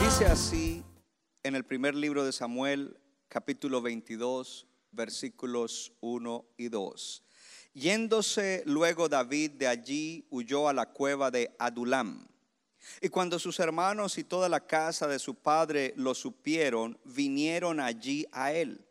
[0.00, 0.84] Dice así
[1.42, 7.22] en el primer libro de Samuel, capítulo 22, versículos 1 y 2.
[7.74, 12.26] Yéndose luego David de allí, huyó a la cueva de Adulam.
[13.00, 18.26] Y cuando sus hermanos y toda la casa de su padre lo supieron, vinieron allí
[18.32, 18.87] a él.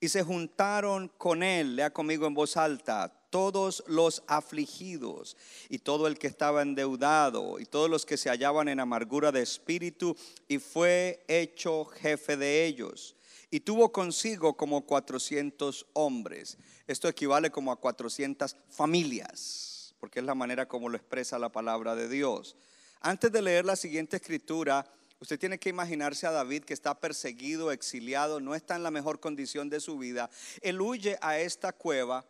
[0.00, 5.36] Y se juntaron con él, lea conmigo en voz alta, todos los afligidos
[5.68, 9.42] y todo el que estaba endeudado y todos los que se hallaban en amargura de
[9.42, 13.16] espíritu, y fue hecho jefe de ellos.
[13.50, 16.58] Y tuvo consigo como 400 hombres.
[16.86, 21.94] Esto equivale como a 400 familias, porque es la manera como lo expresa la palabra
[21.94, 22.56] de Dios.
[23.00, 24.84] Antes de leer la siguiente escritura,
[25.20, 29.20] usted tiene que imaginarse a David que está perseguido, exiliado, no está en la mejor
[29.20, 30.30] condición de su vida.
[30.60, 32.24] Él huye a esta cueva,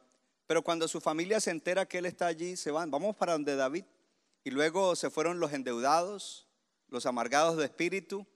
[0.46, 3.56] pero cuando su familia se entera que él está allí, se van, vamos para donde
[3.56, 3.84] David.
[4.44, 6.46] Y luego se fueron los endeudados,
[6.88, 8.26] los amargados de espíritu,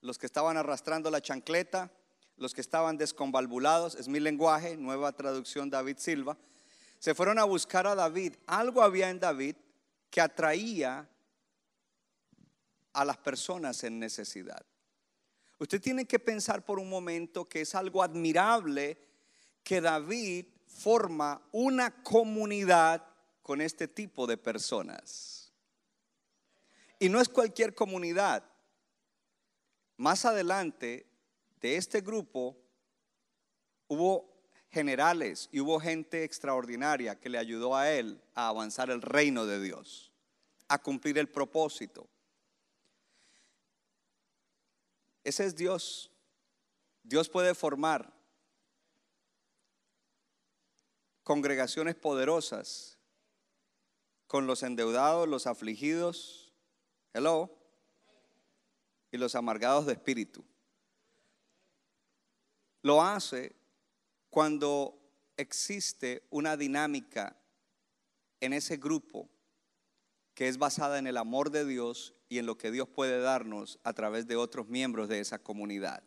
[0.00, 1.90] los que estaban arrastrando la chancleta,
[2.36, 6.38] los que estaban desconvalvulados, es mi lenguaje, nueva traducción David Silva.
[6.98, 8.34] Se fueron a buscar a David.
[8.46, 9.56] Algo había en David
[10.10, 11.08] que atraía
[12.96, 14.64] a las personas en necesidad.
[15.58, 18.96] Usted tiene que pensar por un momento que es algo admirable
[19.62, 23.06] que David forma una comunidad
[23.42, 25.52] con este tipo de personas.
[26.98, 28.42] Y no es cualquier comunidad.
[29.98, 31.06] Más adelante
[31.60, 32.56] de este grupo
[33.88, 34.40] hubo
[34.70, 39.60] generales y hubo gente extraordinaria que le ayudó a él a avanzar el reino de
[39.60, 40.12] Dios,
[40.68, 42.08] a cumplir el propósito.
[45.26, 46.08] Ese es Dios.
[47.02, 48.14] Dios puede formar
[51.24, 52.96] congregaciones poderosas
[54.28, 56.52] con los endeudados, los afligidos,
[57.12, 57.50] hello,
[59.10, 60.44] y los amargados de espíritu.
[62.82, 63.56] Lo hace
[64.30, 64.96] cuando
[65.36, 67.36] existe una dinámica
[68.38, 69.28] en ese grupo
[70.34, 73.78] que es basada en el amor de Dios y en lo que Dios puede darnos
[73.84, 76.02] a través de otros miembros de esa comunidad.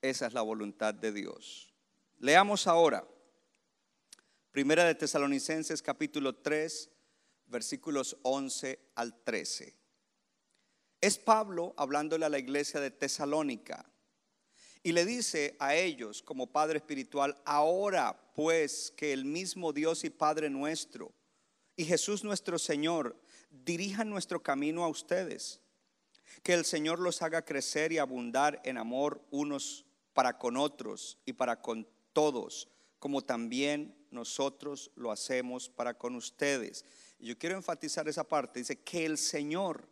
[0.00, 1.72] Esa es la voluntad de Dios.
[2.18, 3.06] Leamos ahora
[4.52, 6.90] Primera de Tesalonicenses capítulo 3,
[7.46, 9.74] versículos 11 al 13.
[11.00, 13.90] Es Pablo hablándole a la iglesia de Tesalónica
[14.82, 20.10] y le dice a ellos como Padre Espiritual, ahora pues que el mismo Dios y
[20.10, 21.14] Padre nuestro
[21.74, 23.16] y Jesús nuestro Señor
[23.52, 25.60] dirijan nuestro camino a ustedes.
[26.42, 31.34] Que el Señor los haga crecer y abundar en amor unos para con otros y
[31.34, 32.68] para con todos,
[32.98, 36.84] como también nosotros lo hacemos para con ustedes.
[37.18, 38.60] Yo quiero enfatizar esa parte.
[38.60, 39.88] Dice que el Señor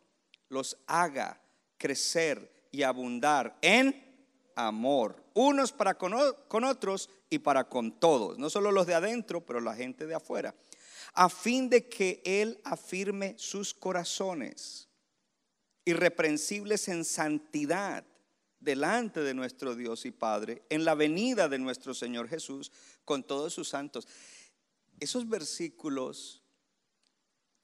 [0.49, 1.41] los haga
[1.77, 4.11] crecer y abundar en
[4.55, 6.13] amor, unos para con,
[6.47, 10.15] con otros y para con todos, no solo los de adentro, pero la gente de
[10.15, 10.53] afuera
[11.13, 14.87] a fin de que Él afirme sus corazones
[15.85, 18.05] irreprensibles en santidad
[18.59, 22.71] delante de nuestro Dios y Padre, en la venida de nuestro Señor Jesús
[23.03, 24.07] con todos sus santos.
[24.99, 26.43] Esos versículos,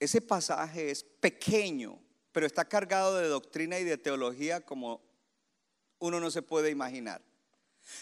[0.00, 2.00] ese pasaje es pequeño,
[2.32, 5.00] pero está cargado de doctrina y de teología como
[6.00, 7.22] uno no se puede imaginar.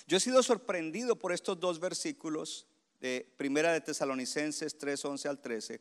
[0.07, 2.67] Yo he sido sorprendido por estos dos versículos
[3.01, 5.81] de Primera de Tesalonicenses 3, 11 al 13.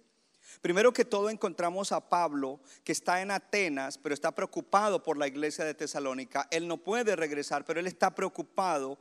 [0.61, 5.27] Primero que todo encontramos a Pablo que está en Atenas, pero está preocupado por la
[5.27, 6.47] iglesia de Tesalónica.
[6.51, 8.97] Él no puede regresar, pero él está preocupado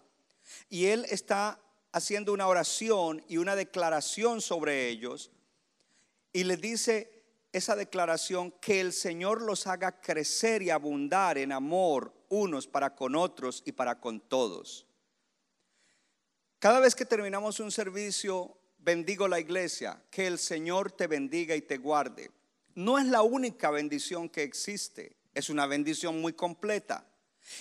[0.69, 1.61] y él está
[1.93, 5.31] haciendo una oración y una declaración sobre ellos.
[6.33, 7.23] Y le dice
[7.53, 13.15] esa declaración que el Señor los haga crecer y abundar en amor unos para con
[13.15, 14.87] otros y para con todos.
[16.65, 21.61] Cada vez que terminamos un servicio, bendigo la iglesia, que el Señor te bendiga y
[21.61, 22.31] te guarde.
[22.75, 27.05] No es la única bendición que existe, es una bendición muy completa.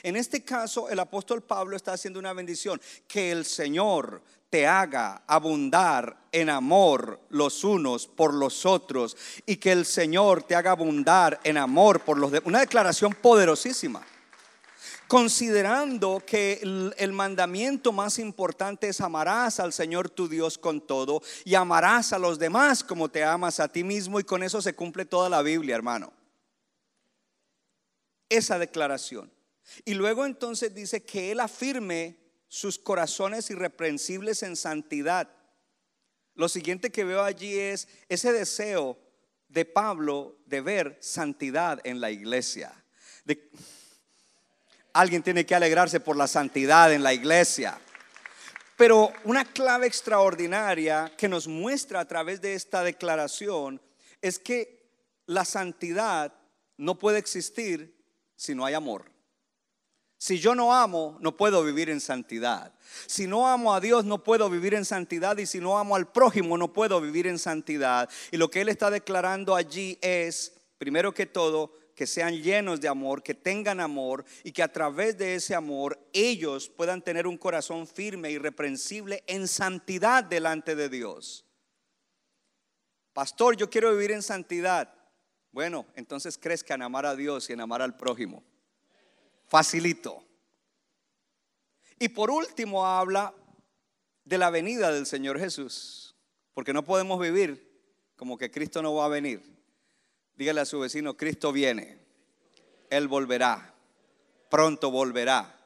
[0.04, 2.80] En este caso, el apóstol Pablo está haciendo una bendición.
[3.06, 9.74] Que el Señor te haga abundar en amor los unos por los otros y que
[9.74, 12.48] el Señor te haga abundar en amor por los demás.
[12.48, 14.02] Una declaración poderosísima.
[15.08, 16.60] Considerando que
[16.98, 22.20] el, mandamiento más importante es amarás al Señor tu Dios con todo y amarás a
[22.20, 25.42] los demás como te amas a ti mismo y con eso se cumple toda la
[25.42, 26.14] Biblia, hermano.
[28.30, 29.32] Esa declaración.
[29.86, 32.18] Y luego entonces dice que Él afirme
[32.48, 35.30] sus corazones irreprensibles en santidad.
[36.36, 38.98] Lo siguiente que veo allí es ese deseo
[39.48, 42.74] de Pablo de ver santidad en la iglesia.
[44.94, 47.80] Alguien tiene que alegrarse por la santidad en la iglesia.
[48.78, 53.82] Pero una clave extraordinaria que nos muestra a través de esta declaración
[54.22, 54.84] es que
[55.26, 56.34] la santidad
[56.78, 57.96] no puede existir
[58.36, 59.06] si no hay amor.
[60.18, 62.74] Si yo no amo, no puedo vivir en santidad.
[63.08, 65.38] Si no amo a Dios, no puedo vivir en santidad.
[65.38, 68.10] Y si no amo al prójimo, no puedo vivir en santidad.
[68.32, 72.88] Y lo que Él está declarando allí es, primero que todo, que sean llenos de
[72.88, 77.38] amor, que tengan amor y que a través de ese amor ellos puedan tener un
[77.38, 81.46] corazón firme, y irreprensible, en santidad delante de Dios.
[83.14, 84.94] Pastor, yo quiero vivir en santidad.
[85.52, 88.44] Bueno, entonces crezca en amar a Dios y en amar al prójimo.
[89.48, 90.24] Facilito.
[92.00, 93.36] Y por último habla
[94.26, 96.16] de la venida del Señor Jesús,
[96.54, 97.72] porque no podemos vivir
[98.16, 99.53] como que Cristo no va a venir.
[100.36, 101.98] Dígale a su vecino, Cristo viene,
[102.90, 103.74] Él volverá,
[104.50, 105.60] pronto volverá.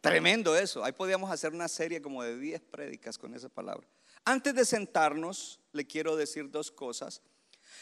[0.00, 3.86] Tremendo eso, ahí podíamos hacer una serie como de 10 prédicas con esa palabra.
[4.24, 7.22] Antes de sentarnos, le quiero decir dos cosas.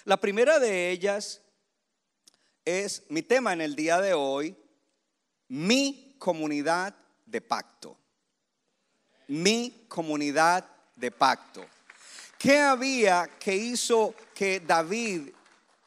[0.05, 1.43] La primera de ellas
[2.65, 4.57] es mi tema en el día de hoy,
[5.49, 6.95] mi comunidad
[7.25, 7.97] de pacto.
[9.29, 11.65] Mi comunidad de pacto.
[12.39, 15.31] ¿Qué había que hizo que David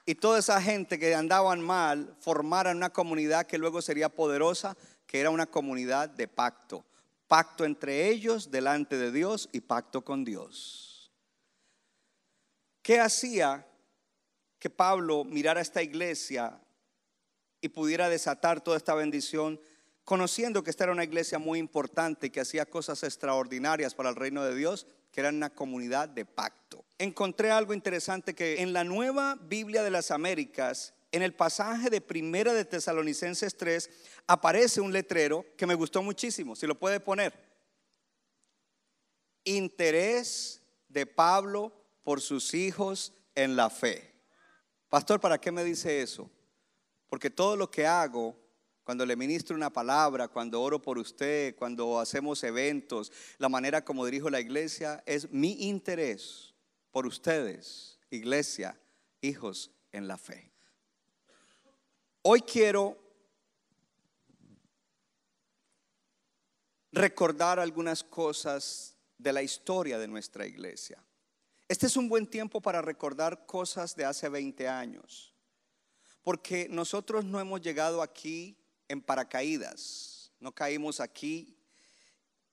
[0.09, 4.75] y toda esa gente que andaban mal formaran una comunidad que luego sería poderosa,
[5.05, 6.83] que era una comunidad de pacto?
[7.27, 11.11] Pacto entre ellos delante de Dios y pacto con Dios.
[12.81, 13.67] ¿Qué hacía
[14.57, 16.59] que Pablo mirara esta iglesia
[17.61, 19.61] y pudiera desatar toda esta bendición,
[20.05, 24.15] conociendo que esta era una iglesia muy importante y que hacía cosas extraordinarias para el
[24.15, 26.85] reino de Dios, que era una comunidad de pacto.
[26.97, 32.01] Encontré algo interesante que en la nueva Biblia de las Américas, en el pasaje de
[32.01, 33.89] Primera de Tesalonicenses 3,
[34.27, 37.33] aparece un letrero que me gustó muchísimo, si lo puede poner.
[39.43, 41.73] Interés de Pablo
[42.03, 44.13] por sus hijos en la fe.
[44.89, 46.29] Pastor, ¿para qué me dice eso?
[47.07, 48.35] Porque todo lo que hago,
[48.89, 54.03] cuando le ministro una palabra, cuando oro por usted, cuando hacemos eventos, la manera como
[54.03, 56.55] dirijo la iglesia, es mi interés
[56.89, 58.81] por ustedes, iglesia,
[59.21, 60.51] hijos en la fe.
[62.23, 62.97] Hoy quiero
[66.91, 70.97] recordar algunas cosas de la historia de nuestra iglesia.
[71.67, 75.35] Este es un buen tiempo para recordar cosas de hace 20 años.
[76.23, 78.55] Porque nosotros no hemos llegado aquí
[78.89, 81.55] en paracaídas, no caímos aquí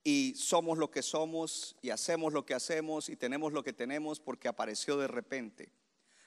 [0.04, 4.20] y somos lo que somos y hacemos lo que hacemos y tenemos lo que tenemos
[4.20, 5.72] porque apareció de repente.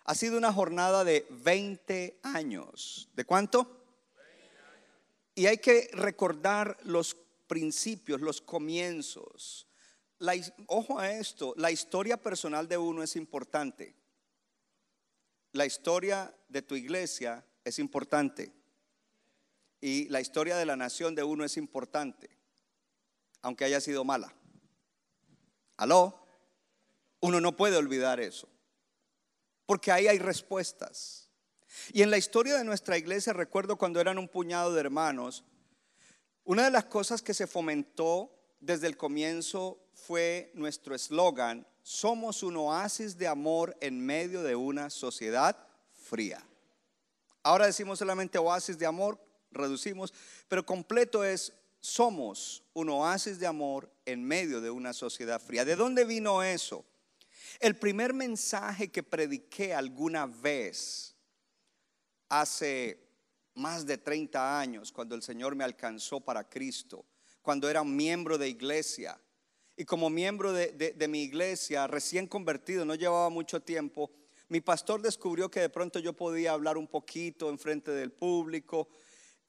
[0.03, 3.07] Ha sido una jornada de 20 años.
[3.13, 3.85] ¿De cuánto?
[5.35, 7.15] Y hay que recordar los
[7.47, 9.67] principios, los comienzos.
[10.67, 13.95] ojo a esto, la historia personal de uno es importante
[15.53, 18.51] la historia de tu iglesia es importante.
[19.81, 22.29] Y la historia de la nación de uno es importante,
[23.41, 24.33] aunque haya sido mala.
[25.77, 26.25] ¿Aló?
[27.21, 28.49] Uno no puede olvidar eso,
[29.65, 31.29] porque ahí hay respuestas.
[31.93, 35.43] Y en la historia de nuestra iglesia, recuerdo cuando eran un puñado de hermanos,
[36.43, 42.57] una de las cosas que se fomentó desde el comienzo fue nuestro eslogan, somos un
[42.57, 45.55] oasis de amor en medio de una sociedad
[45.93, 46.43] fría.
[47.43, 49.19] Ahora decimos solamente oasis de amor,
[49.51, 50.13] reducimos,
[50.47, 55.65] pero completo es somos un oasis de amor en medio de una sociedad fría.
[55.65, 56.85] ¿De dónde vino eso?
[57.59, 61.15] El primer mensaje que prediqué alguna vez
[62.27, 63.09] hace
[63.55, 67.05] más de 30 años, cuando el Señor me alcanzó para Cristo,
[67.41, 69.19] cuando era miembro de iglesia,
[69.75, 74.11] y como miembro de, mi iglesia, recién convertido, no llevaba mucho tiempo,
[74.49, 78.89] mi pastor descubrió que de pronto yo podía hablar un poquito en frente del público.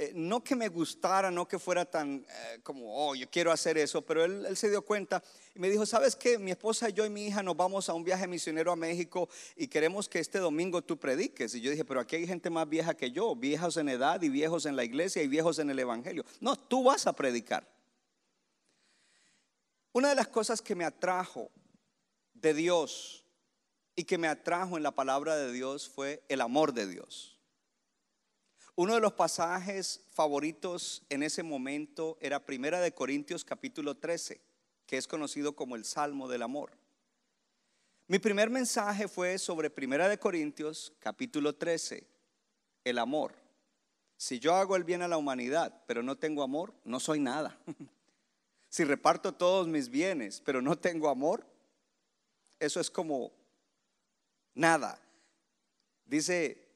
[0.02, 3.76] Eh, no que me gustara, no que fuera tan eh, como, oh, yo quiero hacer
[3.76, 5.23] eso, pero él, él, se dio cuenta
[5.54, 6.38] y me dijo, ¿sabes qué?
[6.38, 9.69] Mi esposa, yo y mi hija nos vamos a un viaje misionero a México y
[9.69, 11.54] queremos que este domingo tú prediques.
[11.54, 14.30] Y yo dije, pero aquí hay gente más vieja que yo, viejos en edad y
[14.30, 16.25] viejos en la iglesia y viejos en el Evangelio.
[16.40, 17.69] No, tú vas a predicar.
[19.92, 21.50] Una de las cosas que me atrajo
[22.33, 23.26] de Dios
[23.97, 27.39] y que me atrajo en la palabra de Dios fue el amor de Dios.
[28.82, 34.40] Uno de los pasajes favoritos en ese momento era Primera de Corintios capítulo 13,
[34.87, 36.72] que es conocido como el Salmo del Amor.
[38.06, 42.06] Mi primer mensaje fue sobre Primera de Corintios capítulo 13,
[42.84, 43.34] el amor.
[44.16, 47.58] Si yo hago el bien a la humanidad, pero no tengo amor, no soy nada.
[48.70, 51.46] si reparto todos mis bienes, pero no tengo amor,
[52.58, 53.30] eso es como
[54.54, 54.99] nada.
[56.06, 56.69] Dice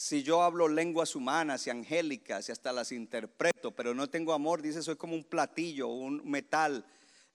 [0.00, 4.62] si yo hablo lenguas humanas y angélicas y hasta las interpreto, pero no tengo amor,
[4.62, 6.86] dice, soy como un platillo, un metal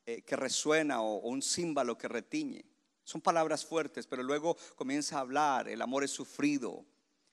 [0.04, 2.66] eh, que resuena o, un címbalo que retiñe.
[3.04, 6.84] Son palabras fuertes, pero luego comienza a hablar, el amor es sufrido,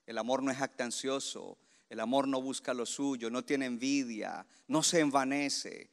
[0.05, 1.57] el amor no es actancioso,
[1.89, 5.89] el amor no busca lo suyo, no tiene envidia, no se envanece.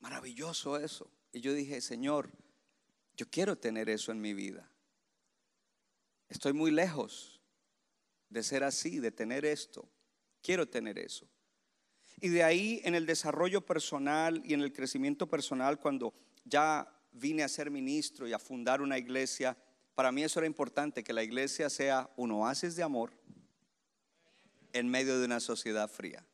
[0.00, 1.10] Maravilloso eso.
[1.32, 2.28] Y yo dije, Señor,
[3.16, 4.70] yo quiero tener eso en mi vida.
[6.28, 7.31] Estoy muy lejos
[8.32, 9.88] de ser así, de tener esto.
[10.42, 11.28] Quiero tener eso.
[12.20, 17.42] Y de ahí en el desarrollo personal y en el crecimiento personal, cuando ya vine
[17.42, 19.56] a ser ministro y a fundar una iglesia,
[19.94, 23.12] para mí eso era importante, que la iglesia sea un oasis de amor
[24.72, 26.24] en medio de una sociedad fría.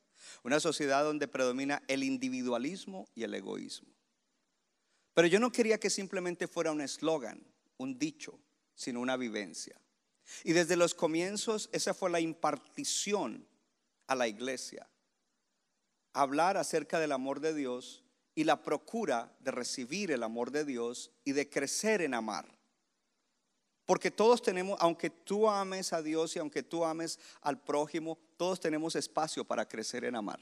[0.45, 3.88] Una sociedad donde predomina el individualismo y el egoísmo.
[5.14, 7.43] Pero yo no quería que simplemente fuera un eslogan,
[7.76, 8.38] un dicho,
[8.75, 9.81] sino una vivencia.
[10.44, 13.47] Y desde los comienzos esa fue la impartición
[14.06, 14.88] a la iglesia.
[16.12, 18.04] Hablar acerca del amor de Dios
[18.35, 22.47] y la procura de recibir el amor de Dios y de crecer en amar.
[23.85, 28.61] Porque todos tenemos, aunque tú ames a Dios y aunque tú ames al prójimo, todos
[28.61, 30.38] tenemos espacio para crecer en amar.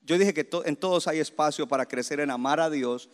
[0.00, 3.08] Yo dije que en todos hay espacio para crecer en amar a Dios,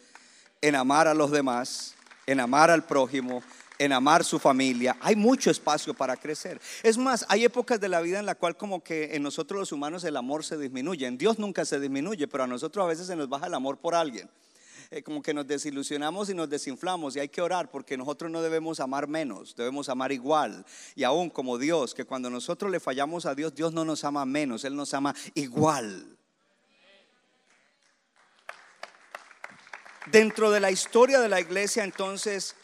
[0.60, 1.94] en amar a los demás,
[2.26, 3.42] en amar al prójimo,
[3.84, 6.60] en amar su familia, hay mucho espacio para crecer.
[6.84, 9.72] Es más, hay épocas de la vida en la cual como que en nosotros los
[9.72, 11.04] humanos el amor se disminuye.
[11.04, 13.78] En Dios nunca se disminuye, pero a nosotros a veces se nos baja el amor
[13.78, 14.30] por alguien.
[14.92, 18.40] Eh, como que nos desilusionamos y nos desinflamos y hay que orar porque nosotros no
[18.40, 20.64] debemos amar menos, debemos amar igual.
[20.94, 24.24] Y aún como Dios, que cuando nosotros le fallamos a Dios, Dios no nos ama
[24.24, 26.06] menos, Él nos ama igual.
[30.06, 32.54] Dentro de la historia de la iglesia entonces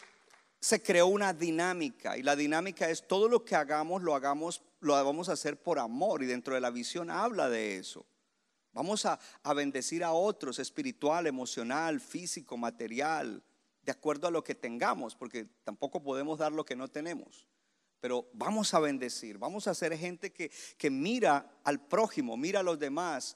[0.59, 4.93] se creó una dinámica y la dinámica es todo lo que hagamos lo hagamos lo
[4.93, 8.05] vamos a hacer por amor y dentro de la visión habla de eso.
[8.71, 13.43] Vamos a, a bendecir a otros espiritual, emocional, físico, material,
[13.81, 17.47] de acuerdo a lo que tengamos, porque tampoco podemos dar lo que no tenemos.
[17.99, 22.63] Pero vamos a bendecir, vamos a ser gente que, que mira al prójimo, mira a
[22.63, 23.35] los demás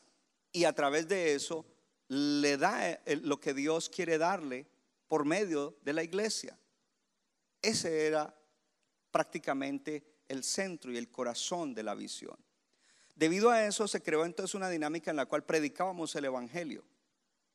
[0.52, 1.66] y a través de eso
[2.08, 4.68] le da lo que Dios quiere darle
[5.08, 6.58] por medio de la iglesia.
[7.64, 8.32] Ese era
[9.10, 12.38] prácticamente el centro y el corazón de la visión.
[13.16, 16.84] Debido a eso se creó entonces una dinámica en la cual predicábamos el Evangelio.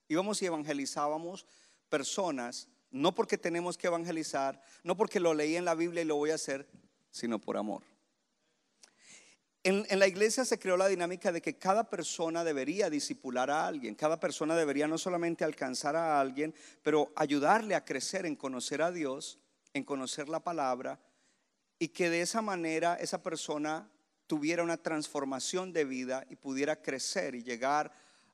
[0.09, 1.47] Íbamos y evangelizábamos
[1.88, 6.17] personas, no porque tenemos que evangelizar, no porque lo leí en la Biblia y lo
[6.17, 6.67] voy a hacer,
[7.11, 7.83] sino por amor.
[9.65, 13.95] En, la iglesia se creó la dinámica de que cada persona debería disipular a alguien,
[13.95, 18.93] cada persona debería no solamente alcanzar a alguien, pero ayudarle a crecer en conocer a
[18.93, 19.38] Dios
[19.78, 21.00] en conocer la palabra
[21.78, 23.90] y que de esa manera esa persona
[24.26, 27.92] tuviera una transformación de vida y pudiera crecer y llegar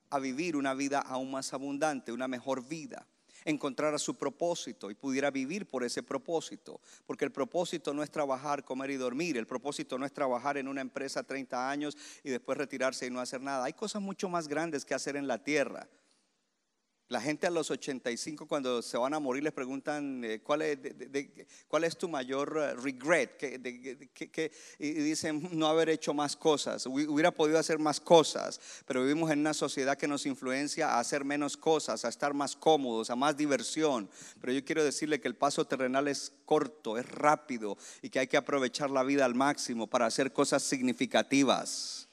[0.09, 3.07] a vivir una vida aún más abundante, una mejor vida,
[3.45, 6.81] encontrar a su propósito y pudiera vivir por ese propósito.
[7.05, 10.67] Porque el propósito no es trabajar, comer y dormir, el propósito no es trabajar en
[10.67, 13.65] una empresa 30 años y después retirarse y no hacer nada.
[13.65, 15.87] Hay cosas mucho más grandes que hacer en la tierra.
[17.09, 21.97] La gente a los 85 cuando se van a morir les preguntan eh, ¿cuál, es,
[21.99, 23.39] tu mayor eh, regret
[24.79, 29.39] y dicen no haber hecho más cosas, hubiera podido hacer más cosas, pero vivimos en
[29.41, 33.37] una sociedad que nos influencia a hacer menos cosas, a estar más cómodos, a más
[33.37, 34.09] diversión.
[34.41, 38.27] Pero yo quiero decirle que el paso terrenal es corto, es rápido y que hay
[38.27, 42.07] que aprovechar la vida al máximo para hacer cosas significativas.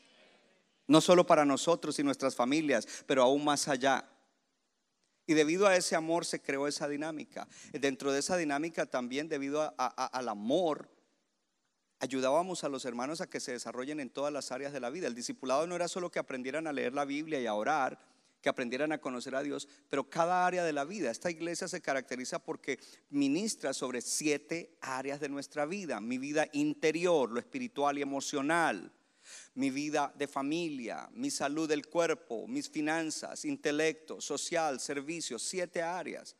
[0.86, 4.11] No solo para nosotros y nuestras familias, pero aún más allá.
[5.32, 7.48] Y debido a ese amor se creó esa dinámica.
[7.72, 10.90] Dentro de esa dinámica también, debido al amor,
[12.00, 15.06] ayudábamos a los hermanos a que se desarrollen en todas las áreas de la vida.
[15.06, 17.98] El discipulado no era solo que aprendieran a leer la Biblia y a orar,
[18.42, 21.10] que aprendieran a conocer a Dios, pero cada área de la vida.
[21.10, 25.98] Esta iglesia se caracteriza porque ministra sobre siete áreas de nuestra vida.
[26.02, 28.92] Mi vida interior, lo espiritual y emocional.
[29.54, 36.36] Mi vida de familia, mi salud del cuerpo, mis finanzas, intelecto, social, servicio, siete áreas.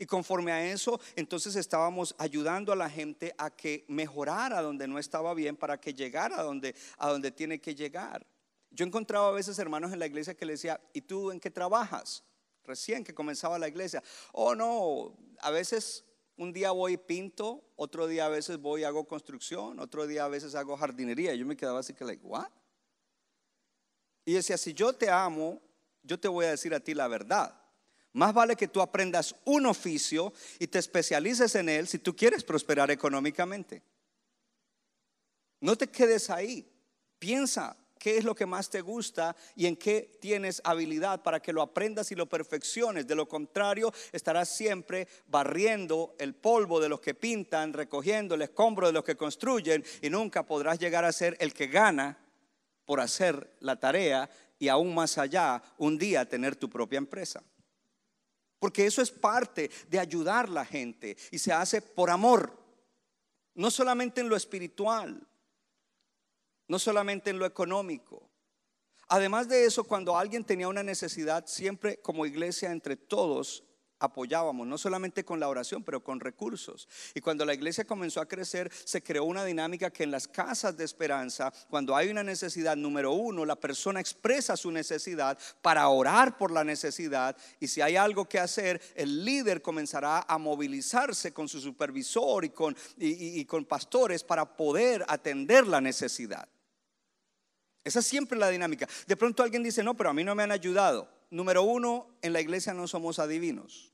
[0.00, 4.98] Y conforme a eso, entonces estábamos ayudando a la gente a que mejorara donde no
[4.98, 8.26] estaba bien para que llegara a donde, a donde tiene que llegar.
[8.70, 11.50] Yo encontraba a veces hermanos en la iglesia que le decía, ¿y tú en qué
[11.50, 12.24] trabajas?
[12.64, 14.02] Recién que comenzaba la iglesia.
[14.32, 16.04] Oh, no, a veces
[16.40, 20.24] un día voy y pinto, otro día a veces voy y hago construcción, otro día
[20.24, 21.34] a veces hago jardinería.
[21.34, 22.48] Yo me quedaba así que, like, ¿what?
[24.24, 25.60] Y decía, si yo te amo,
[26.02, 27.54] yo te voy a decir a ti la verdad.
[28.14, 32.42] Más vale que tú aprendas un oficio y te especialices en él si tú quieres
[32.42, 33.82] prosperar económicamente.
[35.60, 36.66] No te quedes ahí.
[37.18, 41.52] Piensa qué es lo que más te gusta y en qué tienes habilidad para que
[41.52, 43.06] lo aprendas y lo perfecciones.
[43.06, 48.86] De lo contrario, estarás siempre barriendo el polvo de los que pintan, recogiendo el escombro
[48.86, 52.18] de los que construyen y nunca podrás llegar a ser el que gana
[52.86, 57.42] por hacer la tarea y aún más allá, un día tener tu propia empresa.
[58.58, 62.58] Porque eso es parte de ayudar a la gente y se hace por amor.
[63.54, 65.26] No solamente en lo espiritual,
[66.70, 68.30] no solamente en lo económico.
[69.08, 73.64] Además de eso, cuando alguien tenía una necesidad, siempre como iglesia entre todos
[74.00, 76.88] apoyábamos, no solamente con la oración, pero con recursos.
[77.12, 80.76] Y cuando la iglesia comenzó a crecer, se creó una dinámica que en las casas
[80.76, 86.38] de esperanza, cuando hay una necesidad, número uno, la persona expresa su necesidad para orar
[86.38, 87.36] por la necesidad.
[87.60, 92.50] Y si hay algo que hacer, el líder comenzará a movilizarse con su supervisor y
[92.50, 96.48] con, y, con pastores para poder atender la necesidad.
[97.84, 98.88] Esa es siempre la dinámica.
[99.06, 101.08] De pronto alguien dice, no, pero a mí no me han ayudado.
[101.30, 103.90] Número uno, en la iglesia no somos adivinos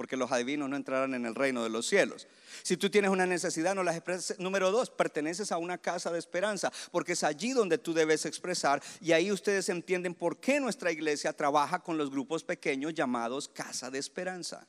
[0.00, 2.26] porque los adivinos no entrarán en el reino de los cielos.
[2.62, 4.40] Si tú tienes una necesidad, no las expresas.
[4.40, 8.82] Número dos, perteneces a una casa de esperanza, porque es allí donde tú debes expresar.
[9.02, 13.90] Y ahí ustedes entienden por qué nuestra iglesia trabaja con los grupos pequeños llamados casa
[13.90, 14.66] de esperanza.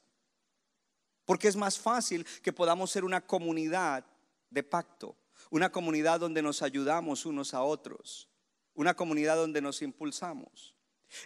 [1.24, 4.04] Porque es más fácil que podamos ser una comunidad
[4.50, 5.16] de pacto,
[5.52, 8.30] una comunidad donde nos ayudamos unos a otros,
[8.74, 10.74] una comunidad donde nos impulsamos.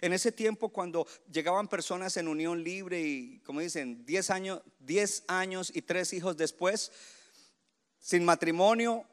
[0.00, 5.24] En ese tiempo cuando llegaban personas en unión libre y, como dicen, 10 años, 10
[5.28, 6.90] años y tres hijos después,
[8.00, 9.06] sin matrimonio,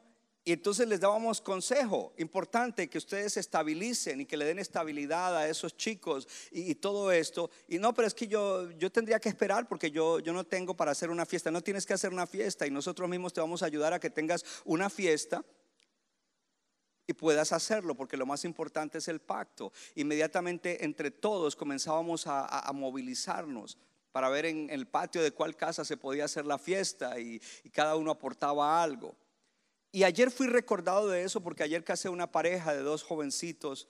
[0.44, 5.48] y entonces les dábamos consejo importante que ustedes estabilicen y que le den estabilidad a
[5.48, 7.50] esos chicos y, todo esto.
[7.66, 10.76] Y no, pero es que yo, yo tendría que esperar porque yo, yo no tengo
[10.76, 11.50] para hacer una fiesta.
[11.50, 14.10] No tienes que hacer una fiesta y nosotros mismos te vamos a ayudar a que
[14.10, 15.42] tengas una fiesta
[17.06, 19.72] y puedas hacerlo, porque lo más importante es el pacto.
[19.94, 23.78] Inmediatamente entre todos comenzábamos a, movilizarnos
[24.12, 27.40] para ver en el patio de cuál casa se podía hacer la fiesta y,
[27.72, 29.16] cada uno aportaba algo.
[29.94, 33.86] Y ayer fui recordado de eso porque ayer casé una pareja de dos jovencitos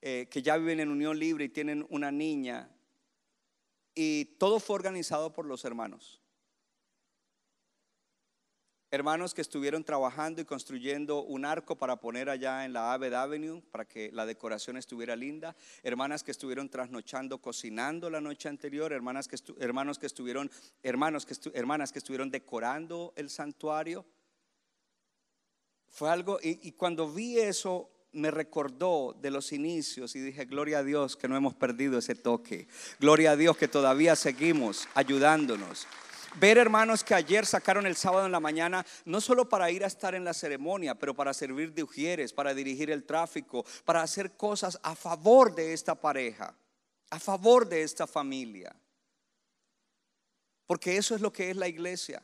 [0.00, 2.70] eh, que ya viven en unión libre y tienen una niña.
[3.92, 6.22] Y todo fue organizado por los hermanos
[8.92, 13.62] hermanos que estuvieron trabajando y construyendo un arco para poner allá en la Aved Avenue
[13.70, 19.28] para que la decoración estuviera linda, hermanas que estuvieron trasnochando cocinando la noche anterior, hermanas
[19.28, 20.50] que hermanos que estuvieron
[20.82, 24.04] hermanos hermanas que estuvieron decorando el santuario.
[25.92, 30.82] Fue algo y, cuando vi eso me recordó de los inicios y dije, gloria a
[30.82, 32.66] Dios que no hemos perdido ese toque.
[32.98, 35.86] Gloria a Dios que todavía seguimos ayudándonos.
[36.36, 39.86] Ver hermanos que ayer sacaron el sábado en la mañana, no solo para ir a
[39.86, 44.32] estar en la ceremonia, pero para servir de ujieres, para dirigir el tráfico, para hacer
[44.32, 46.56] cosas a favor de esta pareja,
[47.10, 48.74] a favor de esta familia.
[50.66, 52.22] Porque eso es lo que es la iglesia.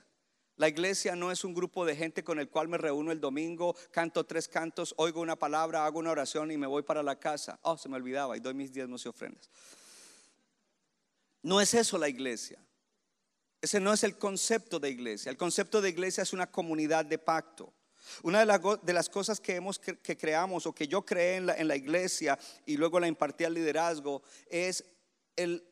[0.59, 3.77] La iglesia no es un grupo de gente con el cual me reúno el domingo,
[3.93, 7.61] canto tres cantos, oigo una palabra, hago una oración y me voy para la casa.
[7.63, 9.49] Oh, se me olvidaba y doy mis diezmos y ofrendas.
[11.43, 12.59] No es eso la iglesia.
[13.63, 15.31] Ese no es el concepto de iglesia.
[15.31, 17.73] El concepto de iglesia es una comunidad de pacto.
[18.25, 19.61] Una de, las cosas que,
[20.19, 23.55] creamos o que yo creé en la, en la iglesia y luego la impartí al
[23.55, 24.85] liderazgo es
[25.37, 25.65] el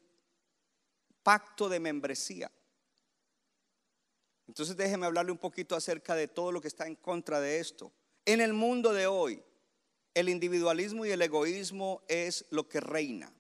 [1.25, 2.53] pacto de membresía.
[4.49, 7.93] Entonces déjeme hablarle un poquito acerca de todo lo que está en contra de esto.
[8.25, 9.43] En el mundo de hoy,
[10.15, 13.33] el individualismo y el egoísmo es lo que reina.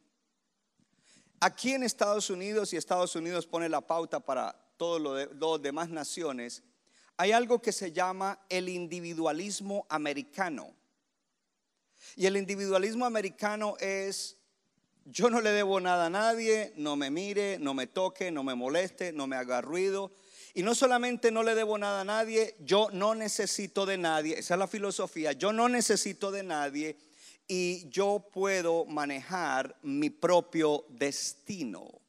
[1.40, 6.62] Aquí en Estados Unidos, y Estados Unidos pone la pauta para todas las demás naciones,
[7.16, 10.74] hay algo que se llama el individualismo americano.
[12.14, 14.36] Y el individualismo americano es,
[15.04, 18.54] yo no le debo nada a nadie, no me mire, no me toque, no me
[18.54, 20.12] moleste, no me haga ruido.
[20.56, 24.54] Y no solamente no le debo nada a nadie, yo no necesito de nadie, esa
[24.54, 26.96] es la filosofía, yo no necesito de nadie
[27.46, 32.00] y yo puedo manejar mi propio destino.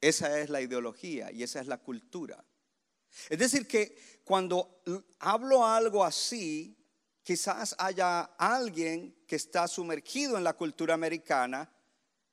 [0.00, 2.44] Esa es la ideología y esa es la cultura.
[3.28, 4.82] Es decir, que cuando
[5.20, 6.76] hablo algo así,
[7.22, 11.70] quizás haya alguien que está sumergido en la cultura americana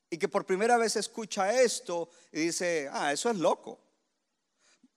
[0.10, 3.84] y que por primera vez escucha esto y dice, ah, eso es loco.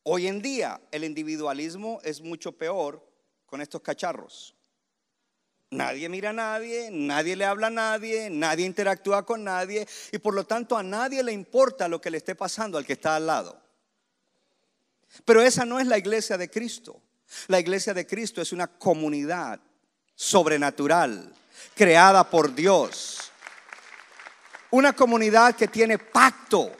[0.03, 3.07] Hoy en día el individualismo es mucho peor
[3.47, 4.55] con estos cacharros.
[5.71, 10.35] Nadie mira a nadie, nadie le habla a nadie, nadie interactúa con nadie y por
[10.35, 13.27] lo tanto a nadie le importa lo que le esté pasando al que está al
[13.27, 13.61] lado.
[15.25, 17.01] Pero esa no es la iglesia de Cristo.
[17.47, 19.61] La iglesia de Cristo es una comunidad
[20.15, 21.33] sobrenatural,
[21.75, 23.31] creada por Dios.
[24.71, 26.73] Una comunidad que tiene pacto.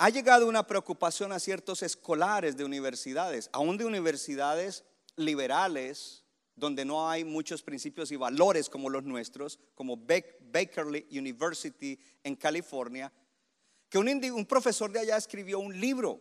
[0.00, 4.84] Ha llegado una preocupación a ciertos escolares de universidades, aún de universidades
[5.16, 6.22] liberales,
[6.54, 13.12] donde no hay muchos principios y valores como los nuestros, como Bakerly University en California,
[13.88, 16.20] que un, profesor de allá escribió un libro.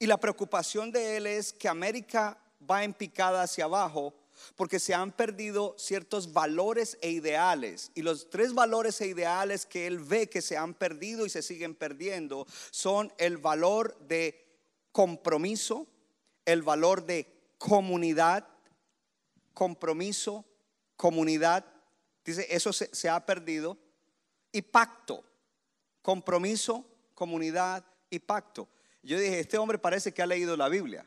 [0.00, 2.36] Y la preocupación de él es que América
[2.68, 4.12] va en picada hacia abajo
[4.56, 7.90] porque se han perdido ciertos valores e ideales.
[7.94, 11.42] Y los tres valores e ideales que él ve que se han perdido y se
[11.42, 14.44] siguen perdiendo son el valor de
[14.92, 15.86] compromiso,
[16.44, 17.26] el valor de
[17.58, 18.48] comunidad,
[19.54, 20.44] compromiso,
[20.96, 21.64] comunidad.
[22.24, 23.78] Dice, eso se, ha perdido.
[24.52, 25.24] Y pacto,
[26.02, 28.68] compromiso, comunidad y pacto.
[29.02, 31.06] Yo dije, este hombre parece que ha leído la Biblia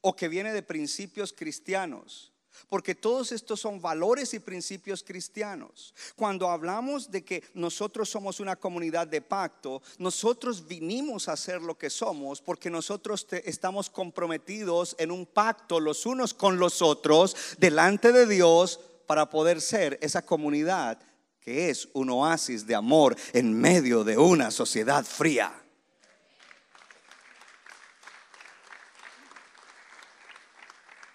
[0.00, 2.32] o que viene de principios cristianos.
[2.68, 5.94] Porque todos estos son valores y principios cristianos.
[6.16, 11.76] Cuando hablamos de que nosotros somos una comunidad de pacto, nosotros vinimos a ser lo
[11.76, 18.12] que somos porque nosotros estamos comprometidos en un pacto los unos con los otros delante
[18.12, 20.98] de Dios para poder ser esa comunidad
[21.40, 25.65] que es un oasis de amor en medio de una sociedad fría.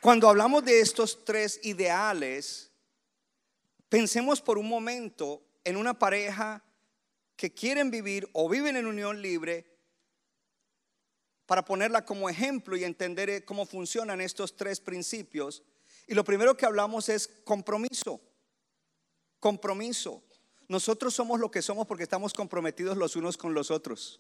[0.02, 2.72] Cuando hablamos de estos tres ideales,
[3.88, 6.64] pensemos por un momento en una pareja
[7.36, 9.78] que quieren vivir o viven en unión libre
[11.46, 15.62] para ponerla como ejemplo y entender cómo funcionan estos tres principios.
[16.08, 18.20] Y lo primero que hablamos es compromiso.
[19.40, 20.24] Compromiso.
[20.68, 24.20] Nosotros somos lo que somos porque estamos comprometidos los unos con los otros.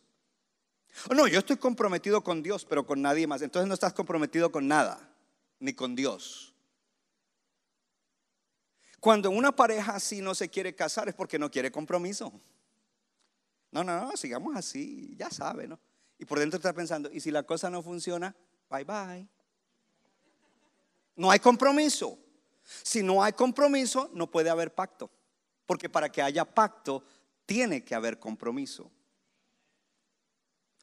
[1.09, 3.41] No, yo estoy comprometido con Dios, pero con nadie más.
[3.41, 5.11] Entonces no estás comprometido con nada
[5.62, 6.54] ni con Dios.
[9.00, 12.34] Cuando una pareja así no se quiere casar es porque no quiere compromiso.
[13.71, 15.80] No, no, no, sigamos así, ya sabe, ¿no?
[16.19, 18.36] Y por dentro está pensando, ¿y si la cosa no funciona?
[18.69, 19.28] Bye bye.
[21.15, 22.19] No hay compromiso.
[22.63, 25.10] Si no hay compromiso, no puede haber pacto.
[25.65, 27.04] Porque para que haya pacto,
[27.45, 28.91] tiene que haber compromiso.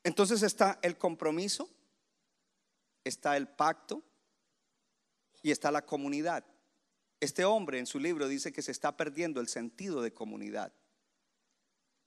[0.02, 1.68] Entonces está el compromiso,
[3.04, 4.02] está el pacto
[5.42, 6.44] y está la comunidad.
[7.20, 10.72] Este hombre en su libro dice que se está perdiendo el sentido de comunidad.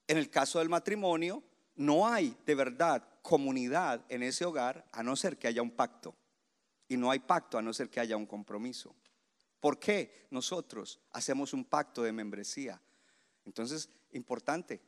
[0.07, 1.43] En el caso del matrimonio,
[1.75, 6.15] no hay de verdad comunidad en ese hogar a no ser que haya un pacto.
[6.87, 8.95] Y no hay pacto a no ser que haya un compromiso.
[9.59, 12.81] ¿Por qué nosotros hacemos un pacto de membresía?
[13.45, 14.81] Entonces, importante,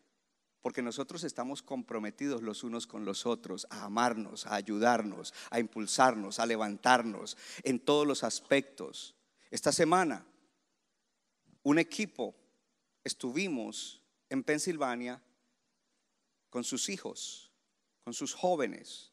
[0.64, 6.40] porque nosotros estamos comprometidos los unos con los otros a amarnos, a ayudarnos, a impulsarnos,
[6.40, 9.14] a levantarnos en todos los aspectos.
[9.52, 10.26] Esta semana,
[11.64, 12.34] un equipo
[13.04, 15.22] estuvimos en Pensilvania
[16.50, 17.52] con sus hijos,
[18.06, 19.12] con sus jóvenes.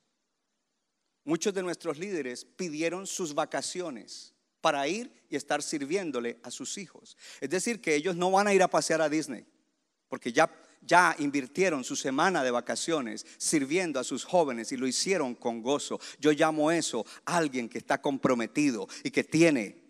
[1.25, 7.17] Muchos de nuestros líderes pidieron sus vacaciones para ir y estar sirviéndole a sus hijos.
[7.41, 9.45] Es decir, que ellos no van a ir a pasear a Disney,
[10.09, 10.49] porque ya
[10.81, 16.01] ya invirtieron su semana de vacaciones sirviendo a sus jóvenes y lo hicieron con gozo.
[16.19, 19.81] Yo llamo eso alguien que está comprometido y que tiene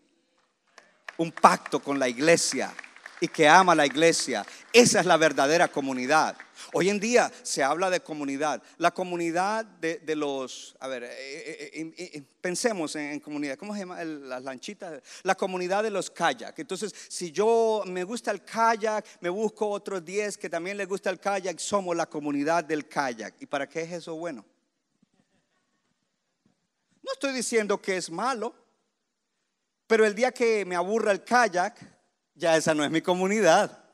[1.17, 2.75] un pacto con la iglesia
[3.21, 4.45] y que ama la iglesia.
[4.73, 6.37] Esa es la verdadera comunidad.
[6.73, 8.63] Hoy en día se habla de comunidad.
[8.79, 13.57] La comunidad de, los, a ver, eh, eh, eh, pensemos en, comunidad.
[13.57, 14.03] ¿Cómo se llama?
[14.05, 15.03] las lanchitas.
[15.23, 16.59] La comunidad de los kayak.
[16.59, 21.11] Entonces, si yo me gusta el kayak, me busco otros 10 que también les gusta
[21.11, 23.35] el kayak, somos la comunidad del kayak.
[23.41, 24.45] ¿Y para qué es eso bueno?
[27.03, 28.55] No estoy diciendo que es malo,
[29.87, 32.00] pero el día que me aburra el kayak,
[32.41, 33.85] ya esa no es mi comunidad.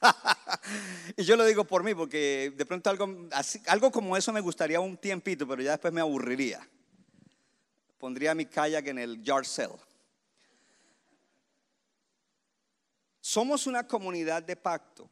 [1.16, 3.28] y yo lo digo por mí, porque de pronto algo,
[3.66, 6.68] algo como eso me gustaría un tiempito, pero ya después me aburriría.
[7.98, 9.78] Pondría mi kayak en el yard sale.
[13.20, 15.08] Somos una comunidad de pacto.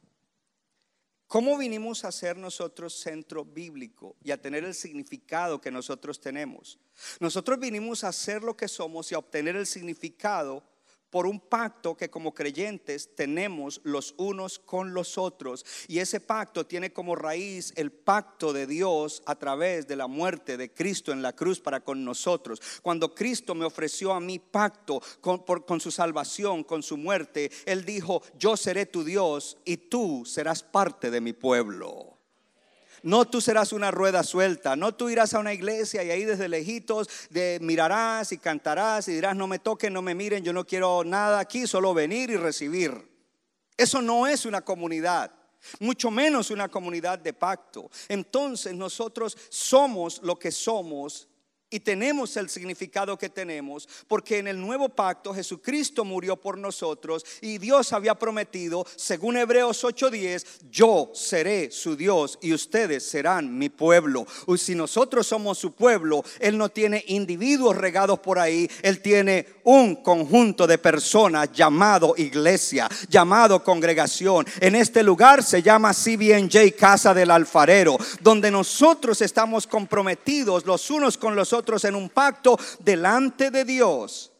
[1.28, 6.80] ¿Cómo vinimos a ser nosotros centro bíblico y a tener el significado que nosotros tenemos?
[7.20, 10.64] Nosotros vinimos a ser lo que somos y a obtener el significado
[11.10, 15.64] por un pacto que como creyentes tenemos los unos con los otros.
[15.88, 20.56] Y ese pacto tiene como raíz el pacto de Dios a través de la muerte
[20.56, 22.60] de Cristo en la cruz para con nosotros.
[22.82, 27.84] Cuando Cristo me ofreció a mí pacto con, con su salvación, con su muerte, Él
[27.84, 32.19] dijo, yo seré tu Dios y tú serás parte de mi pueblo.
[33.02, 36.48] No tú serás una rueda suelta, no tú irás a una iglesia y ahí desde
[36.48, 40.66] lejitos de mirarás y cantarás y dirás, no me toquen, no me miren, yo no
[40.66, 43.08] quiero nada aquí, solo venir y recibir.
[43.76, 45.32] Eso no es una comunidad
[45.78, 47.90] mucho menos una comunidad de pacto.
[48.08, 51.28] Entonces nosotros somos lo que somos
[51.70, 57.24] y tenemos el significado que tenemos porque en el nuevo pacto Jesucristo murió por nosotros
[57.40, 63.68] y Dios había prometido, según Hebreos 8:10, yo seré su Dios y ustedes serán mi
[63.68, 64.26] pueblo.
[64.48, 69.46] Y si nosotros somos su pueblo, Él no tiene individuos regados por ahí, Él tiene
[69.64, 74.44] un conjunto de personas llamado iglesia, llamado congregación.
[74.60, 81.16] En este lugar se llama CBNJ, Casa del Alfarero, donde nosotros estamos comprometidos los unos
[81.16, 84.32] con los otros en un pacto delante de Dios.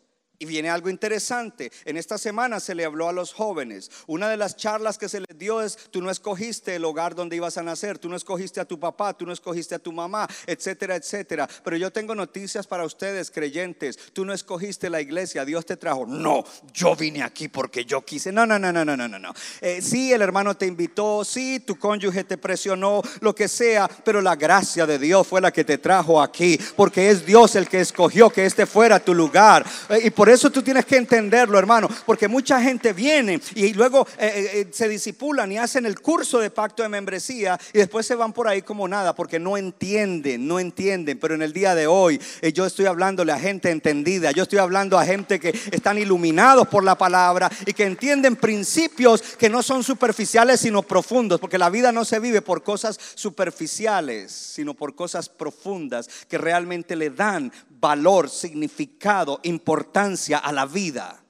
[0.42, 1.70] Y viene algo interesante.
[1.84, 3.90] En esta semana se le habló a los jóvenes.
[4.06, 7.36] Una de las charlas que se les dio es, tú no escogiste el hogar donde
[7.36, 10.26] ibas a nacer, tú no escogiste a tu papá, tú no escogiste a tu mamá,
[10.46, 11.46] etcétera, etcétera.
[11.62, 13.98] Pero yo tengo noticias para ustedes, creyentes.
[14.14, 16.06] Tú no escogiste la iglesia, Dios te trajo.
[16.06, 18.32] No, yo vine aquí porque yo quise.
[18.32, 19.34] No, no, no, no, no, no, no.
[19.60, 24.22] Eh, sí, el hermano te invitó, sí, tu cónyuge te presionó, lo que sea, pero
[24.22, 27.80] la gracia de Dios fue la que te trajo aquí, porque es Dios el que
[27.80, 29.66] escogió que este fuera tu lugar.
[29.90, 34.06] Eh, y por eso tú tienes que entenderlo, hermano, porque mucha gente viene y luego
[34.18, 38.06] eh, eh, eh, se disipulan y hacen el curso de pacto de membresía y después
[38.06, 41.18] se van por ahí como nada, porque no entienden, no entienden.
[41.18, 42.20] Pero en el día de hoy
[42.54, 46.84] yo estoy hablándole a gente entendida, yo estoy hablando a gente que están iluminados por
[46.84, 51.92] la palabra y que entienden principios que no son superficiales sino profundos, porque la vida
[51.92, 58.28] no se vive por cosas superficiales, sino por cosas profundas que realmente le dan valor,
[58.28, 61.24] significado, importancia a la vida.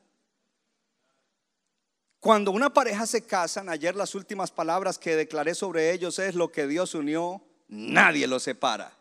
[2.18, 6.52] Cuando una pareja se casan, ayer las últimas palabras que declaré sobre ellos es lo
[6.52, 8.92] que Dios unió, nadie lo separa.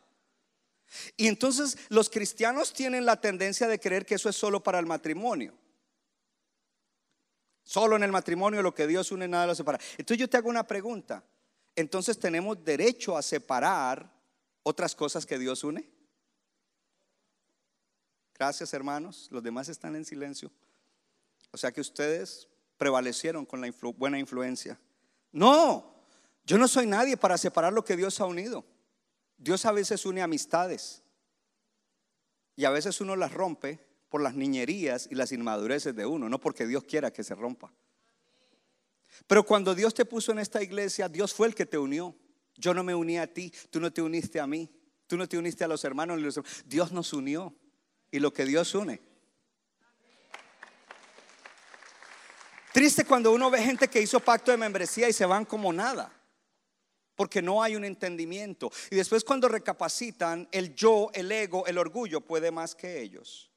[1.17, 4.85] Y entonces los cristianos tienen la tendencia de creer que eso es solo para el
[4.85, 5.53] matrimonio.
[7.63, 9.79] Solo en el matrimonio lo que Dios une, nada lo separa.
[9.97, 11.23] Entonces yo te hago una pregunta.
[11.75, 14.11] Entonces tenemos derecho a separar
[14.63, 15.89] otras cosas que Dios une.
[18.39, 19.27] Gracias, hermanos.
[19.31, 20.49] Los demás están en silencio.
[21.51, 22.47] O sea que ustedes
[22.77, 24.79] prevalecieron con la buena influencia.
[25.33, 25.93] No,
[26.45, 28.63] yo no soy nadie para separar lo que Dios ha unido.
[29.37, 31.03] Dios a veces une amistades
[32.55, 36.39] y a veces uno las rompe por las niñerías y las inmadureces de uno, no
[36.39, 37.73] porque Dios quiera que se rompa.
[39.27, 42.15] Pero cuando Dios te puso en esta iglesia, Dios fue el que te unió.
[42.55, 44.69] Yo no me uní a ti, tú no te uniste a mí,
[45.07, 46.39] tú no te uniste a los hermanos.
[46.65, 47.53] Dios nos unió
[48.11, 48.99] y lo que Dios une.
[52.71, 56.11] Triste cuando uno ve gente que hizo pacto de membresía y se van como nada,
[57.15, 58.71] porque no hay un entendimiento.
[58.91, 63.51] Y después cuando recapacitan, el yo, el ego, el orgullo puede más que ellos.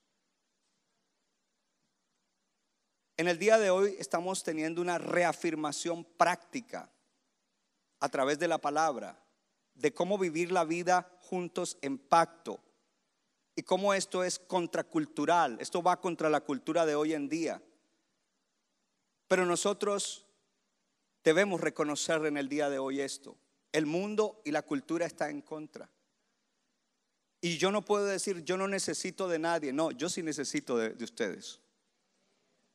[3.18, 6.90] En el día de hoy estamos teniendo una reafirmación práctica
[8.00, 9.22] a través de la palabra
[9.74, 12.60] de cómo vivir la vida juntos en pacto
[13.54, 15.58] y cómo esto es contracultural.
[15.60, 17.62] Esto va contra la cultura de hoy en día.
[19.28, 20.26] Pero nosotros
[21.22, 23.36] debemos reconocer en el día de hoy esto.
[23.72, 25.90] El mundo y la cultura está en contra.
[27.40, 29.72] Y yo no puedo decir, yo no necesito de nadie.
[29.72, 31.60] No, yo sí necesito de, de ustedes.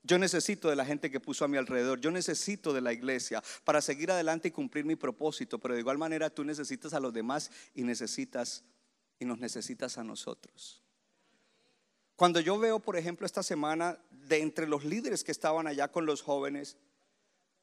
[0.04, 2.00] Yo necesito de la gente que puso a mi alrededor.
[2.00, 5.60] Yo necesito de la iglesia para seguir adelante y cumplir mi propósito.
[5.60, 8.64] Pero de igual manera tú necesitas a los demás y necesitas
[9.20, 10.82] y nos necesitas a nosotros.
[12.16, 16.06] Cuando yo veo, por ejemplo, esta semana, de entre los líderes que estaban allá con
[16.06, 16.78] los jóvenes,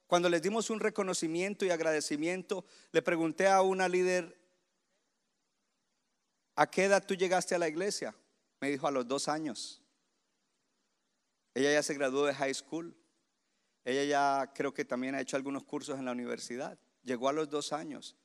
[0.06, 4.38] cuando les dimos un reconocimiento y agradecimiento, le pregunté a una líder,
[6.54, 8.14] ¿a qué edad tú llegaste a la iglesia?
[8.60, 9.82] Me dijo a los dos años.
[11.54, 12.96] Ella ya se graduó de high school.
[13.84, 16.78] Ella ya creo que también ha hecho algunos cursos en la universidad.
[17.02, 18.16] Llegó a los dos años,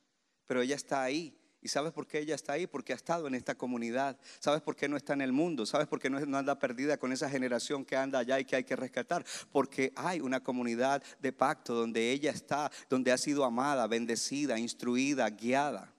[0.46, 1.39] pero ella está ahí.
[1.62, 2.66] ¿Y sabes por qué ella está ahí?
[2.66, 4.18] Porque ha estado en esta comunidad.
[4.38, 5.66] ¿Sabes por qué no está en el mundo?
[5.66, 8.64] ¿Sabes por qué no, anda perdida con esa generación que anda allá y que hay
[8.64, 9.26] que rescatar?
[9.52, 15.28] Porque hay una comunidad de pacto donde ella está, donde ha sido amada, bendecida, instruida,
[15.28, 15.92] guiada.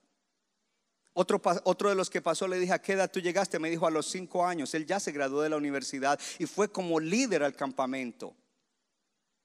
[1.14, 3.60] Otro, otro de los que pasó le dije, ¿a qué edad tú llegaste?
[3.60, 4.74] Me dijo a los cinco años.
[4.74, 8.34] Él ya se graduó de la universidad y fue como líder al campamento,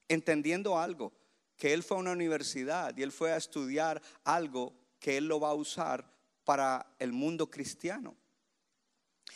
[0.08, 1.12] entendiendo algo,
[1.58, 5.40] que él fue a una universidad y él fue a estudiar algo que él lo
[5.40, 6.10] va a usar
[6.44, 8.16] para el mundo cristiano.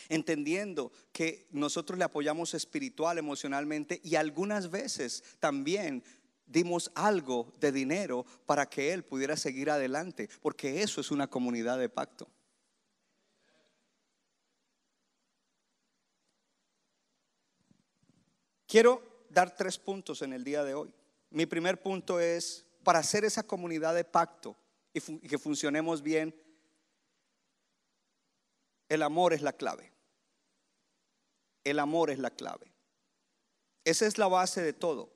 [0.09, 6.03] Entendiendo que nosotros le apoyamos espiritual, emocionalmente y algunas veces también
[6.46, 11.79] dimos algo de dinero para que él pudiera seguir adelante, porque eso es una comunidad
[11.79, 12.29] de pacto.
[18.66, 20.94] Quiero dar tres puntos en el día de hoy.
[21.31, 24.57] Mi primer punto es, para hacer esa comunidad de pacto
[24.92, 26.35] y, que funcionemos bien,
[28.88, 29.92] el amor es la clave.
[31.64, 32.72] El amor es la clave.
[33.85, 35.12] Esa es la base de todo.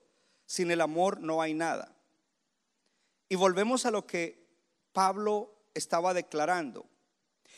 [0.47, 1.97] Sin el amor no hay nada.
[3.29, 4.47] Y volvemos a lo que
[4.93, 6.87] Pablo estaba declarando.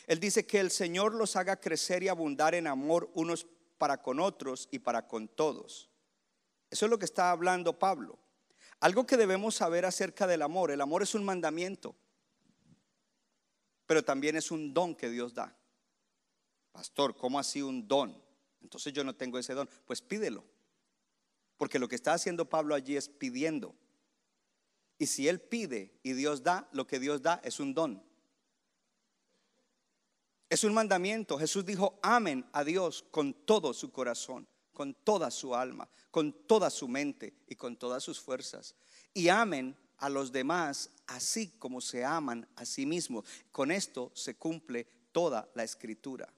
[0.06, 4.20] Él dice que el Señor los haga crecer y abundar en amor unos para con
[4.20, 5.90] otros y para con todos.
[6.70, 8.18] Eso es lo que está hablando Pablo.
[8.80, 10.70] Algo que debemos saber acerca del amor.
[10.70, 11.96] El amor es un mandamiento,
[13.86, 15.56] pero también es un don que Dios da.
[16.72, 18.22] Pastor, ¿cómo así un don?
[18.60, 19.68] Entonces yo no tengo ese don.
[19.86, 20.44] Pues pídelo.
[21.56, 23.74] Porque lo que está haciendo Pablo allí es pidiendo.
[24.98, 28.02] Y si él pide y Dios da, lo que Dios da es un don.
[30.48, 31.38] Es un mandamiento.
[31.38, 36.70] Jesús dijo, amen a Dios con todo su corazón, con toda su alma, con toda
[36.70, 38.74] su mente y con todas sus fuerzas.
[39.12, 43.24] Y amen a los demás así como se aman a sí mismos.
[43.52, 46.32] Con esto se cumple toda la escritura.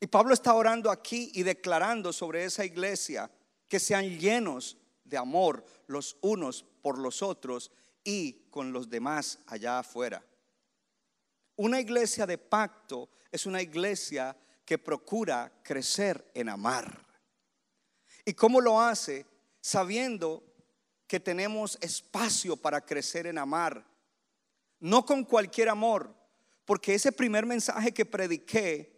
[0.00, 3.30] Y Pablo está orando aquí y declarando sobre esa iglesia
[3.68, 7.70] que sean llenos de amor los unos por los otros
[8.02, 10.24] y con los demás allá afuera.
[11.56, 17.06] Una iglesia de pacto es una iglesia que procura crecer en amar.
[18.24, 19.26] ¿Y cómo lo hace?
[19.60, 20.53] Sabiendo
[21.06, 23.84] que tenemos espacio para crecer en amar.
[24.80, 26.14] No con cualquier amor,
[26.64, 28.94] porque ese primer mensaje que prediqué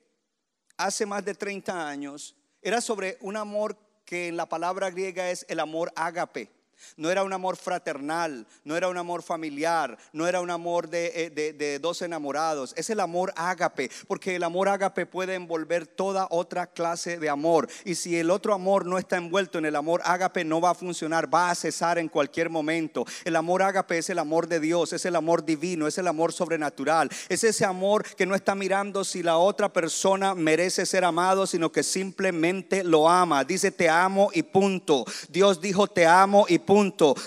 [0.77, 5.45] hace más de 30 años era sobre un amor que en la palabra griega es
[5.49, 6.51] el amor ágape.
[6.97, 11.13] No era un amor fraternal, no era un amor familiar, no era un amor de,
[11.15, 12.73] eh, de- de dos enamorados.
[12.77, 17.69] Es el amor ágape, porque el amor ágape puede envolver toda otra clase de amor.
[17.85, 20.75] Y si el otro amor no está envuelto en el amor ágape, no va a
[20.75, 23.05] funcionar, va a cesar en cualquier momento.
[23.25, 26.33] El amor ágape es el amor de Dios, es el amor divino, es el amor
[26.33, 27.09] sobrenatural.
[27.29, 31.73] Es ese amor que no está mirando si la otra persona merece ser amado, sino
[31.73, 33.45] que simplemente lo ama.
[33.45, 35.05] Dice te amo y punto.
[35.29, 36.66] Dios dijo te amo y punto.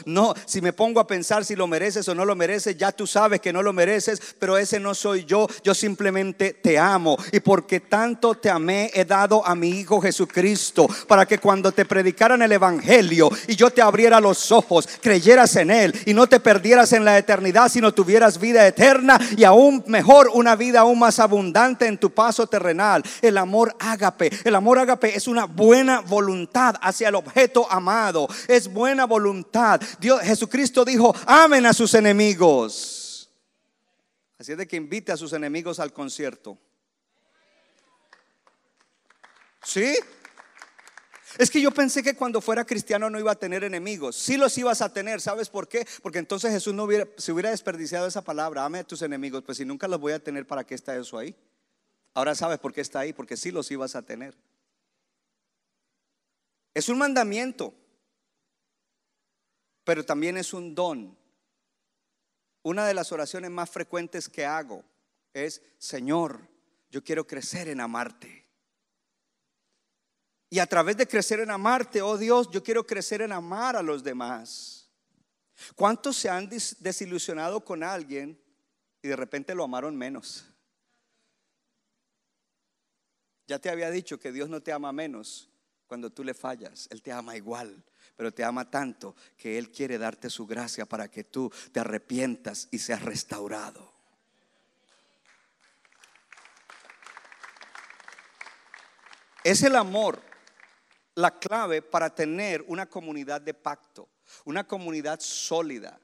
[0.06, 3.08] No, si me pongo a pensar si lo mereces o no lo mereces, ya tú
[3.08, 5.48] sabes que no lo mereces, pero ese no soy yo.
[5.64, 7.18] Yo simplemente te amo.
[7.32, 11.86] Y porque tanto te amé, he dado a mi Hijo Jesucristo para que cuando te
[11.86, 16.40] predicaran el Evangelio y yo te abriera los ojos, creyeras en Él y no te
[16.40, 21.20] perdieras en la eternidad, sino tuvieras vida eterna y aún mejor una vida aún más
[21.20, 23.04] abundante en tu paso terrenal.
[23.22, 24.32] El amor ágape.
[24.44, 28.28] El amor ágape es una buena voluntad hacia el objeto amado.
[28.48, 29.29] Es buena voluntad.
[30.24, 33.30] Jesucristo dijo, amen a sus enemigos.
[34.38, 36.58] Así es de que invite a sus enemigos al concierto.
[39.64, 39.96] ¿Sí?
[41.38, 44.16] Es que yo pensé que cuando fuera cristiano no iba a tener enemigos.
[44.16, 45.86] Sí los ibas a tener, ¿sabes por qué?
[46.02, 49.58] Porque entonces Jesús no hubiera, se hubiera desperdiciado esa palabra, ame a tus enemigos, pues
[49.58, 51.36] si nunca los voy a tener, ¿para qué está eso ahí?
[52.14, 54.36] Ahora sabes por qué está ahí, porque sí los ibas a tener.
[56.74, 57.74] Es un mandamiento,
[59.90, 61.18] pero también es un don.
[62.62, 64.84] Una de las oraciones más frecuentes que hago
[65.34, 66.48] es, Señor,
[66.92, 68.46] yo quiero crecer en amarte.
[70.52, 73.82] Y a través de crecer en amarte, oh Dios, yo quiero crecer en amar a
[73.82, 74.92] los demás.
[75.74, 78.40] ¿Cuántos se han des- desilusionado con alguien
[79.02, 80.46] y de repente lo amaron menos?
[83.48, 85.50] Ya te había dicho que Dios no te ama menos
[85.90, 87.84] cuando tú le fallas, Él te ama igual,
[88.16, 92.68] pero te ama tanto que Él quiere darte su gracia para que tú te arrepientas
[92.70, 93.92] y seas restaurado.
[99.44, 100.22] Es el amor
[101.16, 104.08] la clave para tener una comunidad de pacto,
[104.46, 106.00] una comunidad sólida.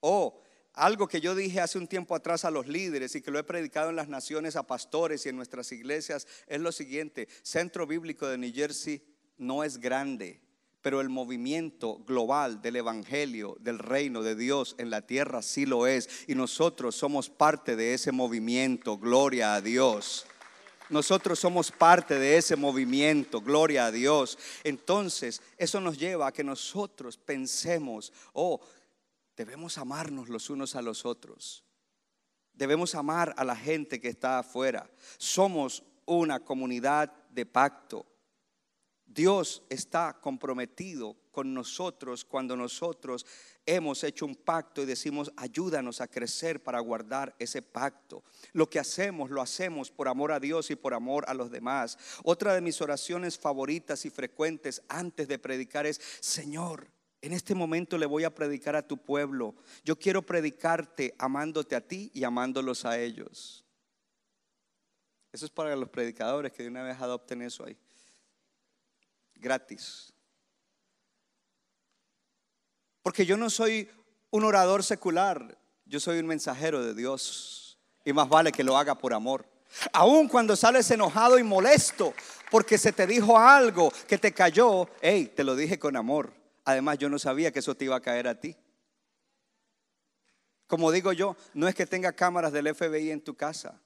[0.00, 0.42] O
[0.74, 3.44] algo que yo dije hace un tiempo atrás a los líderes y que lo he
[3.44, 8.28] predicado en las naciones a pastores y en nuestras iglesias es lo siguiente, Centro Bíblico
[8.28, 10.40] de New Jersey no es grande,
[10.82, 15.86] pero el movimiento global del Evangelio, del reino de Dios en la tierra sí lo
[15.86, 16.08] es.
[16.28, 20.26] Y nosotros somos parte de ese movimiento, gloria a Dios.
[20.90, 24.38] Nosotros somos parte de ese movimiento, gloria a Dios.
[24.62, 28.60] Entonces, eso nos lleva a que nosotros pensemos, oh,
[29.36, 31.64] debemos amarnos los unos a los otros.
[32.52, 34.88] Debemos amar a la gente que está afuera.
[35.16, 38.06] Somos una comunidad de pacto.
[39.14, 43.24] Dios está comprometido con nosotros cuando nosotros
[43.64, 48.24] hemos hecho un pacto y decimos, ayúdanos a crecer para guardar ese pacto.
[48.52, 51.96] Lo que hacemos, lo hacemos por amor a Dios y por amor a los demás.
[52.24, 56.88] Otra de mis oraciones favoritas y frecuentes antes de predicar es, Señor,
[57.22, 59.54] en este momento le voy a predicar a tu pueblo.
[59.84, 63.64] Yo quiero predicarte amándote a ti y amándolos a ellos.
[65.32, 67.76] Eso es para los predicadores que de una vez adopten eso ahí
[69.44, 70.12] gratis.
[73.02, 73.88] Porque yo no soy
[74.30, 77.78] un orador secular, yo soy un mensajero de Dios.
[78.04, 79.46] Y más vale que lo haga por amor.
[79.92, 82.14] Aun cuando sales enojado y molesto
[82.50, 86.32] porque se te dijo algo que te cayó, hey, te lo dije con amor.
[86.64, 88.56] Además, yo no sabía que eso te iba a caer a ti.
[90.66, 93.80] Como digo yo, no es que tenga cámaras del FBI en tu casa,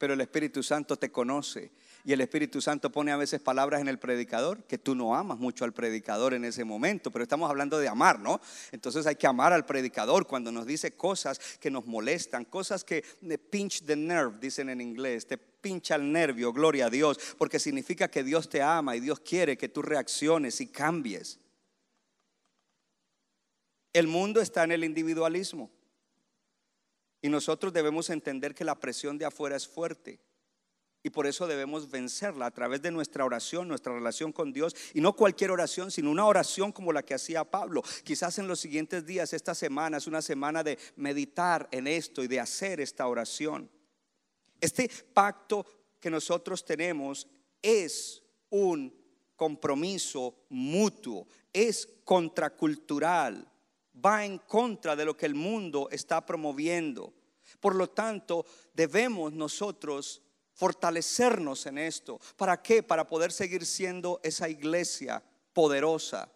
[0.00, 1.72] pero el Espíritu Santo te conoce
[2.06, 5.38] y el Espíritu Santo pone a veces palabras en el predicador que tú no amas
[5.38, 8.40] mucho al predicador en ese momento, pero estamos hablando de amar, ¿no?
[8.72, 13.04] Entonces hay que amar al predicador cuando nos dice cosas que nos molestan, cosas que
[13.50, 18.08] pinch the nerve, dicen en inglés, te pincha el nervio, gloria a Dios, porque significa
[18.08, 21.38] que Dios te ama y Dios quiere que tú reacciones y cambies.
[23.92, 25.70] El mundo está en el individualismo.
[27.22, 30.20] Y nosotros debemos entender que la presión de afuera es fuerte.
[31.02, 34.76] Y por eso debemos vencerla a través de nuestra oración, nuestra relación con Dios.
[34.92, 37.82] Y no cualquier oración, sino una oración como la que hacía Pablo.
[38.04, 42.28] Quizás en los siguientes días, esta semana es una semana de meditar en esto y
[42.28, 43.70] de hacer esta oración.
[44.60, 45.64] Este pacto
[45.98, 47.26] que nosotros tenemos
[47.62, 48.94] es un
[49.36, 53.50] compromiso mutuo, es contracultural,
[53.94, 57.12] va en contra de lo que el mundo está promoviendo.
[57.60, 60.22] Por lo tanto, debemos nosotros
[60.52, 62.20] fortalecernos en esto.
[62.36, 62.82] ¿Para qué?
[62.82, 65.22] Para poder seguir siendo esa iglesia
[65.52, 66.30] poderosa.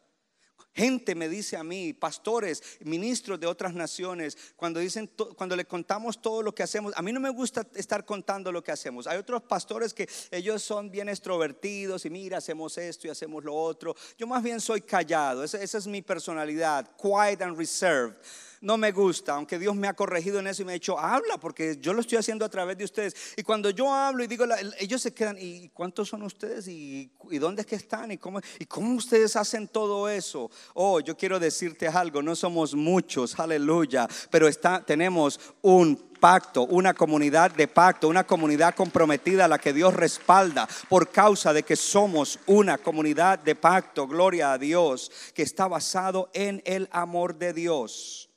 [0.74, 6.20] Gente me dice a mí, pastores, ministros de otras naciones, cuando dicen, cuando le contamos
[6.20, 9.06] todo lo que hacemos, a mí no me gusta estar contando lo que hacemos.
[9.06, 13.54] Hay otros pastores que ellos son bien extrovertidos y mira, hacemos esto y hacemos lo
[13.54, 13.94] otro.
[14.18, 18.16] Yo más bien soy callado, esa, esa es mi personalidad, quiet and reserved
[18.64, 21.38] no me gusta, aunque Dios me ha corregido en eso y me ha dicho, habla,
[21.38, 23.14] porque yo lo estoy haciendo a través de ustedes.
[23.36, 24.46] Y cuando yo hablo y digo,
[24.78, 26.66] ellos se quedan, ¿y cuántos son ustedes?
[26.66, 28.10] ¿Y, dónde es que están?
[28.10, 30.50] ¿Y cómo, ¿Y cómo ustedes hacen todo eso?
[30.72, 36.94] Oh, yo quiero decirte algo, no somos muchos, aleluya, pero está, tenemos un pacto, una
[36.94, 41.76] comunidad de pacto, una comunidad comprometida a la que Dios respalda por causa de que
[41.76, 47.52] somos una comunidad de pacto, gloria a Dios, que está basado en el amor de
[47.52, 48.30] Dios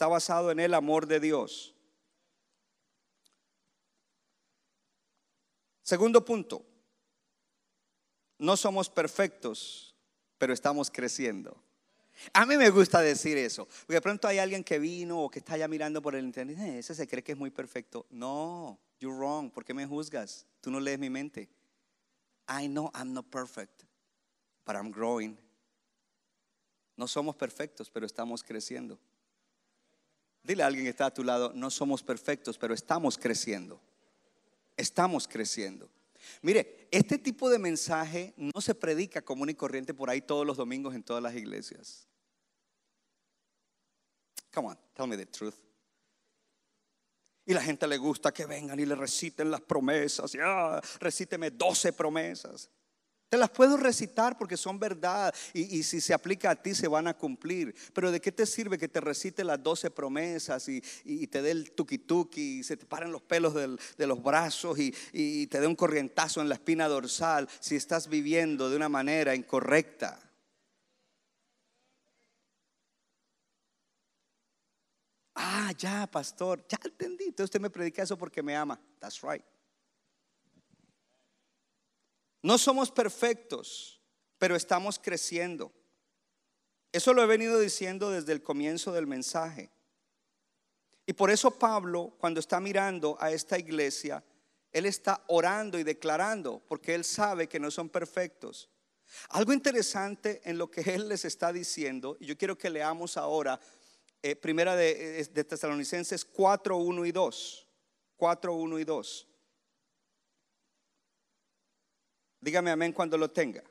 [0.00, 1.74] está basado en el amor de Dios.
[5.82, 6.64] Segundo punto,
[8.38, 9.94] no somos perfectos,
[10.38, 11.62] pero estamos creciendo.
[12.32, 15.40] A mí me gusta decir eso, porque de pronto hay alguien que vino o que
[15.40, 18.06] está ya mirando por el internet, eh, ese se cree que es muy perfecto.
[18.08, 20.46] No, you're wrong, ¿por qué me juzgas?
[20.62, 21.50] Tú no lees mi mente.
[22.48, 23.82] I know I'm not perfect,
[24.64, 25.38] but I'm growing.
[26.96, 28.98] No somos perfectos, pero estamos creciendo.
[30.42, 33.80] Dile a alguien que está a tu lado, no somos perfectos, pero estamos creciendo.
[34.76, 35.90] Estamos creciendo.
[36.42, 40.56] Mire, este tipo de mensaje no se predica común y corriente por ahí todos los
[40.56, 42.06] domingos en todas las iglesias.
[44.52, 45.54] Come on, tell me the truth.
[47.46, 50.32] Y la gente le gusta que vengan y le reciten las promesas.
[50.32, 52.70] Ya, recíteme 12 promesas.
[53.30, 57.06] Te las puedo recitar porque son verdad y, si se aplica a ti se van
[57.06, 57.72] a cumplir.
[57.94, 60.80] Pero ¿de qué te sirve que te recite las doce promesas y,
[61.28, 65.46] te dé el tuki tuki y se te paren los pelos de los brazos y,
[65.46, 70.18] te dé un corrientazo en la espina dorsal si estás viviendo de una manera incorrecta?
[75.36, 77.32] Ah, ya, pastor, ya entendí.
[77.38, 78.80] Usted me predica eso porque me ama.
[78.98, 79.44] That's right.
[82.42, 84.00] No somos perfectos,
[84.38, 85.72] pero estamos creciendo.
[86.92, 89.70] Eso lo he venido diciendo desde el comienzo del mensaje.
[91.06, 94.24] Y por eso Pablo, cuando está mirando a esta iglesia,
[94.72, 98.70] él está orando y declarando, porque él sabe que no son perfectos.
[99.30, 103.60] Algo interesante en lo que él les está diciendo, y yo quiero que leamos ahora,
[104.22, 107.66] eh, primera de, de Tesalonicenses 4, 1 y 2.
[108.16, 109.29] 4, 1 y 2.
[112.40, 113.62] Dígame amén cuando lo tenga.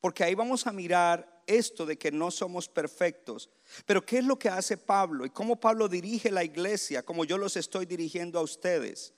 [0.00, 3.50] Porque ahí vamos a mirar esto de que no somos perfectos.
[3.86, 5.24] Pero ¿qué es lo que hace Pablo?
[5.24, 9.14] Y cómo Pablo dirige la iglesia, como yo los estoy dirigiendo a ustedes.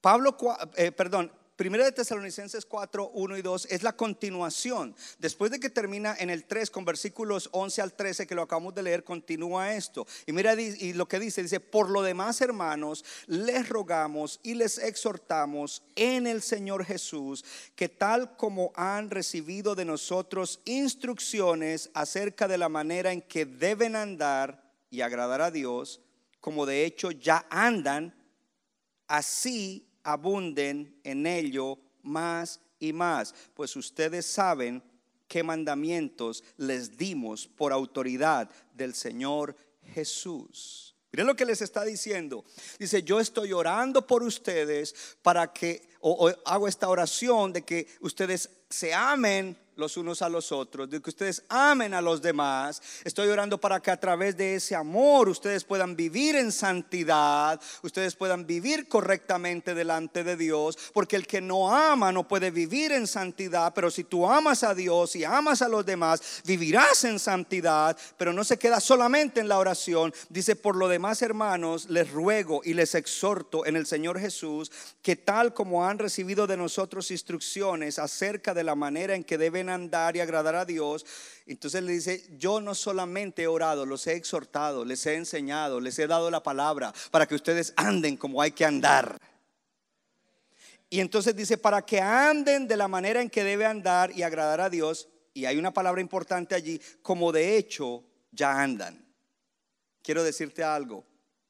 [0.00, 0.36] Pablo,
[0.76, 4.94] eh, perdón, Primera de Tesalonicenses 4, 1 y 2 es la continuación.
[5.18, 8.76] Después de que termina en el 3 con versículos 11 al 13 que lo acabamos
[8.76, 10.06] de leer, continúa esto.
[10.24, 14.78] Y mira y lo que dice, dice, por lo demás hermanos, les rogamos y les
[14.78, 17.44] exhortamos en el Señor Jesús,
[17.74, 23.96] que tal como han recibido de nosotros instrucciones acerca de la manera en que deben
[23.96, 26.00] andar y agradar a Dios,
[26.38, 28.14] como de hecho ya andan,
[29.08, 34.82] así abunden en ello más y más, pues ustedes saben
[35.26, 39.56] qué mandamientos les dimos por autoridad del Señor
[39.94, 40.94] Jesús.
[41.12, 42.44] Miren lo que les está diciendo.
[42.78, 48.50] Dice, yo estoy orando por ustedes para que, o, hago esta oración de que ustedes
[48.68, 52.82] se amen los unos a los otros, de que ustedes amen a los demás.
[53.04, 58.16] Estoy orando para que a través de ese amor ustedes puedan vivir en santidad, ustedes
[58.16, 63.06] puedan vivir correctamente delante de Dios, porque el que no ama no puede vivir en
[63.06, 67.96] santidad, pero si tú amas a Dios y amas a los demás, vivirás en santidad,
[68.16, 70.12] pero no se queda solamente en la oración.
[70.28, 74.72] Dice, por lo demás, hermanos, les ruego y les exhorto en el Señor Jesús
[75.02, 79.67] que tal como han recibido de nosotros instrucciones acerca de la manera en que deben
[79.68, 81.04] andar y agradar a Dios.
[81.46, 85.98] Entonces le dice, yo no solamente he orado, los he exhortado, les he enseñado, les
[85.98, 89.18] he dado la palabra para que ustedes anden como hay que andar.
[90.90, 94.60] Y entonces dice, para que anden de la manera en que debe andar y agradar
[94.60, 99.04] a Dios, y hay una palabra importante allí, como de hecho ya andan.
[100.02, 101.04] Quiero decirte algo,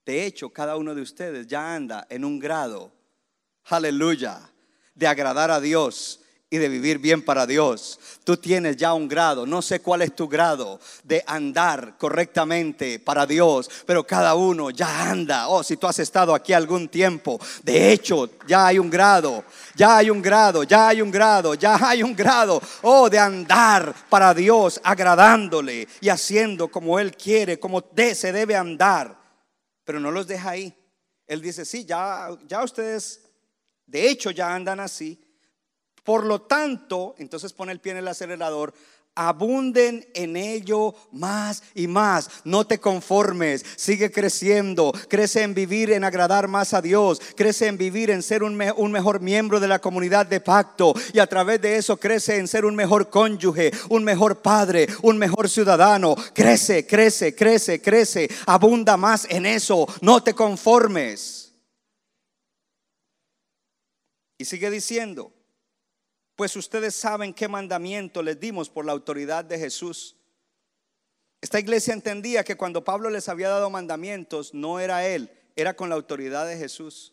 [0.05, 2.93] de hecho cada uno de ustedes ya anda en un grado,
[3.64, 4.51] aleluya,
[4.95, 7.99] de agradar a Dios y de vivir bien para Dios.
[8.24, 13.26] Tú tienes ya un grado, no sé cuál es tu grado de andar correctamente para
[13.26, 15.49] Dios, pero cada uno ya anda.
[15.49, 19.44] Oh, si tú has estado aquí algún tiempo, de hecho, ya hay un grado,
[19.74, 23.94] ya hay un grado, ya hay un grado, ya hay un grado, oh, de andar
[24.09, 27.84] para Dios, agradándole y haciendo como Él quiere, como
[28.14, 29.18] se debe andar.
[29.84, 30.74] Pero no los deja ahí.
[31.26, 33.20] Él dice, sí, ya, ya ustedes,
[33.84, 35.28] de hecho, ya andan así
[36.09, 38.73] por lo tanto, entonces pone el pie en el acelerador,
[39.15, 42.31] abunden en ello más y más.
[42.45, 47.77] No te conformes, sigue creciendo, crece en vivir, en agradar más a Dios, crece en
[47.77, 51.77] vivir, en ser un, mejor miembro de la comunidad de pacto y a través de
[51.77, 56.17] eso crece en ser un mejor cónyuge, un mejor padre, un mejor ciudadano.
[56.33, 61.53] Crece, crece, crece, crece, abunda más en eso, no te conformes.
[64.39, 65.35] Y sigue diciendo,
[66.39, 70.14] pues ustedes saben qué mandamiento les dimos por la autoridad de Jesús.
[71.41, 75.89] Esta iglesia entendía que cuando Pablo les había dado mandamientos, no era él, era con
[75.89, 77.12] la autoridad de Jesús.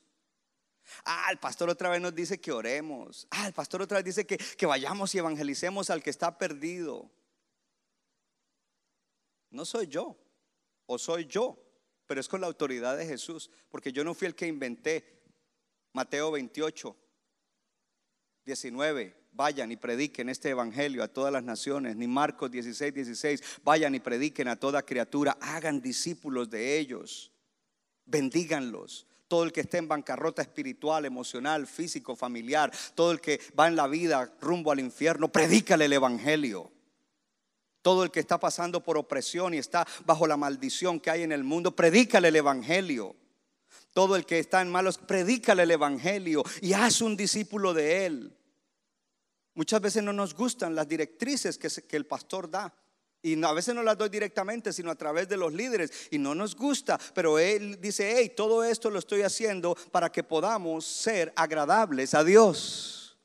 [1.05, 3.25] Ah, el pastor otra vez nos dice que oremos.
[3.31, 7.09] Ah, el pastor otra vez dice que, que vayamos y evangelicemos al que está perdido.
[9.49, 10.15] No soy yo,
[10.85, 11.57] o soy yo,
[12.05, 15.23] pero es con la autoridad de Jesús, porque yo no fui el que inventé
[15.93, 16.95] Mateo 28.
[18.45, 23.95] 19, vayan y prediquen este evangelio a todas las naciones, ni Marcos 16, 16, vayan
[23.95, 27.31] y prediquen a toda criatura, hagan discípulos de ellos,
[28.05, 29.07] bendíganlos.
[29.27, 33.75] Todo el que esté en bancarrota espiritual, emocional, físico, familiar, todo el que va en
[33.75, 36.71] la vida rumbo al infierno, predícale el evangelio.
[37.81, 41.31] Todo el que está pasando por opresión y está bajo la maldición que hay en
[41.31, 43.15] el mundo, predícale el evangelio.
[43.95, 48.37] Todo el que está en malos, predícale el Evangelio y haz un discípulo de él.
[49.53, 52.75] Muchas veces no nos gustan las directrices que, el pastor da.
[53.21, 56.09] Y a veces no las doy directamente, sino a través de los líderes.
[56.11, 56.99] Y no nos gusta.
[57.13, 62.25] Pero él dice, hey, todo esto lo estoy haciendo para que podamos ser agradables a
[62.25, 63.17] Dios.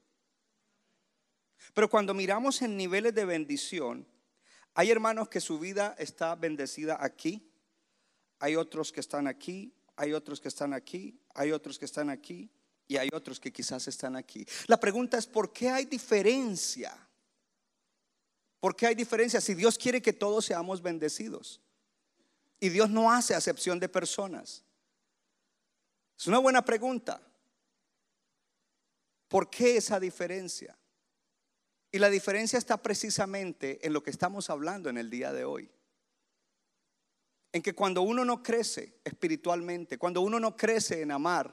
[1.72, 4.07] Pero cuando miramos en niveles de bendición,
[4.74, 7.51] hay hermanos que su vida está bendecida aquí,
[8.38, 12.51] hay otros que están aquí, hay otros que están aquí, hay otros que están aquí
[12.86, 14.45] y hay otros que quizás están aquí.
[14.66, 16.95] La pregunta es, ¿por qué hay diferencia?
[18.62, 21.60] ¿Por qué hay diferencia si Dios quiere que todos seamos bendecidos?
[22.60, 24.62] Y Dios no hace acepción de personas.
[26.16, 27.20] Es una buena pregunta.
[29.26, 30.78] ¿Por qué esa diferencia?
[31.90, 35.68] Y la diferencia está precisamente en lo que estamos hablando en el día de hoy.
[37.50, 41.52] En que cuando uno no crece espiritualmente, cuando uno no crece en amar,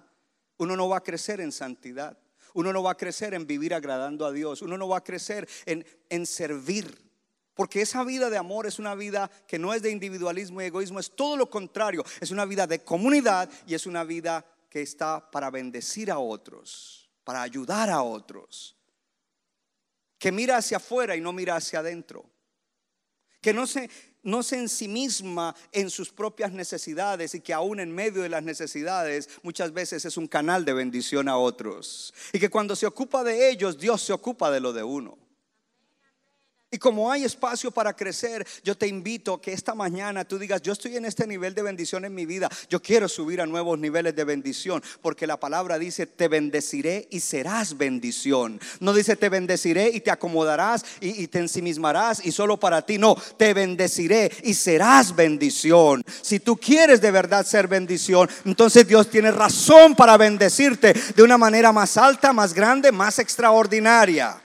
[0.59, 2.19] uno no va a crecer en santidad.
[2.53, 4.61] Uno no va a crecer en vivir agradando a Dios.
[4.61, 7.09] Uno no va a crecer en, en servir.
[7.53, 10.99] Porque esa vida de amor es una vida que no es de individualismo y egoísmo,
[10.99, 12.05] es todo lo contrario.
[12.21, 17.09] Es una vida de comunidad y es una vida que está para bendecir a otros,
[17.23, 18.77] para ayudar a otros.
[20.17, 22.29] Que mira hacia afuera y no mira hacia adentro.
[23.41, 23.89] Que no se,
[24.23, 29.29] no se ensimisma en sus propias necesidades y que aún en medio de las necesidades
[29.43, 32.13] muchas veces es un canal de bendición a otros.
[32.33, 35.28] Y que cuando se ocupa de ellos, Dios se ocupa de lo de uno.
[36.71, 40.61] Y como hay espacio para crecer, yo te invito a que esta mañana tú digas,
[40.61, 43.79] yo estoy en este nivel de bendición en mi vida, yo quiero subir a nuevos
[43.79, 48.61] niveles de bendición, porque la palabra dice, te bendeciré y serás bendición.
[48.81, 52.99] No dice, te bendeciré y te acomodarás y, te ensimismarás y solo para ti.
[52.99, 56.03] No, te bendeciré y serás bendición.
[56.21, 61.39] Si tú quieres de verdad ser bendición, entonces Dios tiene razón para bendecirte de una
[61.39, 64.39] manera más alta, más grande, más extraordinaria.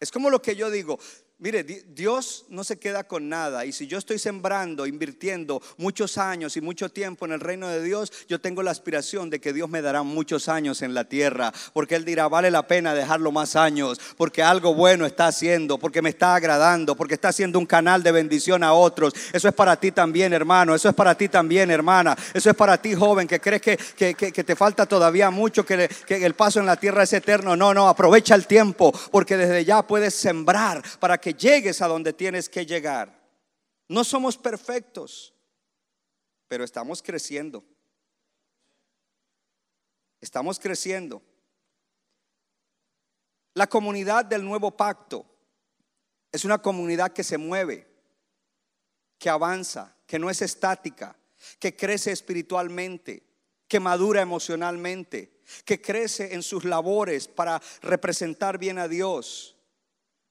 [0.00, 0.98] Es como lo que yo digo,
[1.40, 3.64] Mire, Dios no se queda con nada.
[3.64, 7.80] Y si yo estoy sembrando, invirtiendo muchos años y mucho tiempo en el reino de
[7.80, 11.52] Dios, yo tengo la aspiración de que Dios me dará muchos años en la tierra.
[11.72, 14.00] Porque Él dirá, vale la pena dejarlo más años.
[14.16, 15.78] Porque algo bueno está haciendo.
[15.78, 16.96] Porque me está agradando.
[16.96, 19.14] Porque está haciendo un canal de bendición a otros.
[19.32, 20.74] Eso es para ti también, hermano.
[20.74, 22.16] Eso es para ti también, hermana.
[22.34, 26.26] Eso es para ti, joven, que crees que, que, te falta todavía mucho, que, que
[26.26, 27.54] el paso en la tierra es eterno.
[27.54, 28.92] No, no, aprovecha el tiempo.
[29.12, 33.18] Porque desde ya puedes sembrar para que llegues a donde tienes que llegar.
[33.88, 35.34] No somos perfectos,
[36.46, 37.64] pero estamos creciendo.
[40.20, 41.22] Estamos creciendo.
[43.54, 45.26] La comunidad del nuevo pacto
[46.30, 47.86] es una comunidad que se mueve,
[49.18, 51.16] que avanza, que no es estática,
[51.58, 53.22] que crece espiritualmente,
[53.66, 59.57] que madura emocionalmente, que crece en sus labores para representar bien a Dios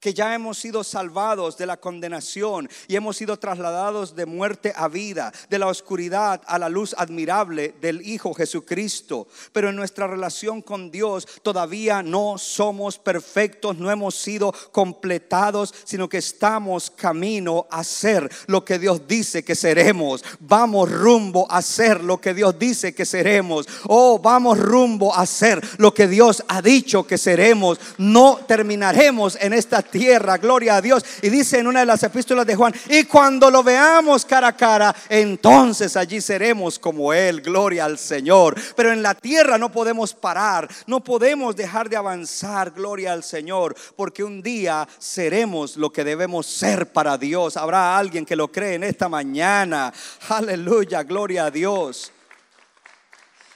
[0.00, 4.88] que ya hemos sido salvados de la condenación y hemos sido trasladados de muerte a
[4.88, 9.26] vida, de la oscuridad a la luz admirable del Hijo Jesucristo.
[9.52, 16.08] Pero en nuestra relación con Dios todavía no somos perfectos, no hemos sido completados, sino
[16.08, 20.24] que estamos camino a ser lo que Dios dice que seremos.
[20.40, 23.66] Vamos rumbo a ser lo que Dios dice que seremos.
[23.88, 27.80] Oh, vamos rumbo a ser lo que Dios ha dicho que seremos.
[27.98, 31.04] No terminaremos en esta tierra, gloria a Dios.
[31.22, 34.56] Y dice en una de las epístolas de Juan, y cuando lo veamos cara a
[34.56, 38.54] cara, entonces allí seremos como Él, gloria al Señor.
[38.76, 43.74] Pero en la tierra no podemos parar, no podemos dejar de avanzar, gloria al Señor,
[43.96, 47.56] porque un día seremos lo que debemos ser para Dios.
[47.56, 49.92] Habrá alguien que lo cree en esta mañana.
[50.28, 52.12] Aleluya, gloria a Dios.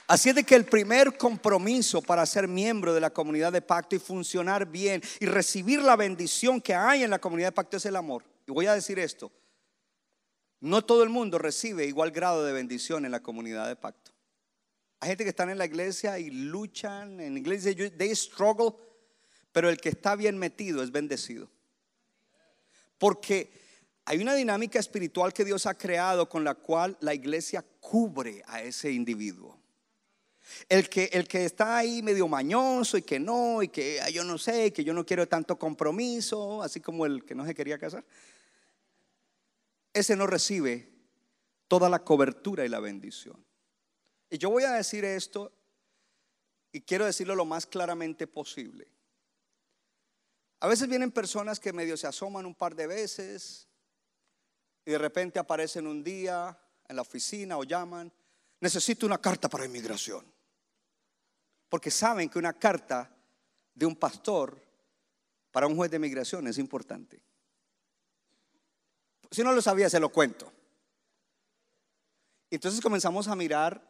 [0.07, 3.95] Así es de que el primer compromiso para ser miembro de la comunidad de pacto
[3.95, 7.85] y funcionar bien y recibir la bendición que hay en la comunidad de pacto es
[7.85, 8.23] el amor.
[8.45, 9.31] Y voy a decir esto,
[10.59, 14.11] no todo el mundo recibe igual grado de bendición en la comunidad de pacto.
[14.99, 18.73] Hay gente que están en la iglesia y luchan, en iglesia they struggle,
[19.51, 21.49] pero el que está bien metido es bendecido.
[22.97, 23.51] Porque
[24.05, 28.61] hay una dinámica espiritual que Dios ha creado con la cual la iglesia cubre a
[28.61, 29.62] ese individuo.
[30.67, 34.37] El que, el que está ahí medio mañoso y que no, y que yo no
[34.37, 38.03] sé, que yo no quiero tanto compromiso, así como el que no se quería casar,
[39.93, 40.89] ese no recibe
[41.67, 43.43] toda la cobertura y la bendición.
[44.29, 45.51] Y yo voy a decir esto
[46.71, 48.87] y quiero decirlo lo más claramente posible.
[50.59, 53.67] A veces vienen personas que medio se asoman un par de veces
[54.85, 58.11] y de repente aparecen un día en la oficina o llaman,
[58.59, 60.32] necesito una carta para inmigración.
[61.73, 63.09] Porque saben que una carta
[63.73, 64.61] de un pastor
[65.51, 67.19] para un juez de inmigración es importante.
[69.31, 70.53] Si no lo sabía, se lo cuento.
[72.51, 73.81] Entonces comenzamos a mirar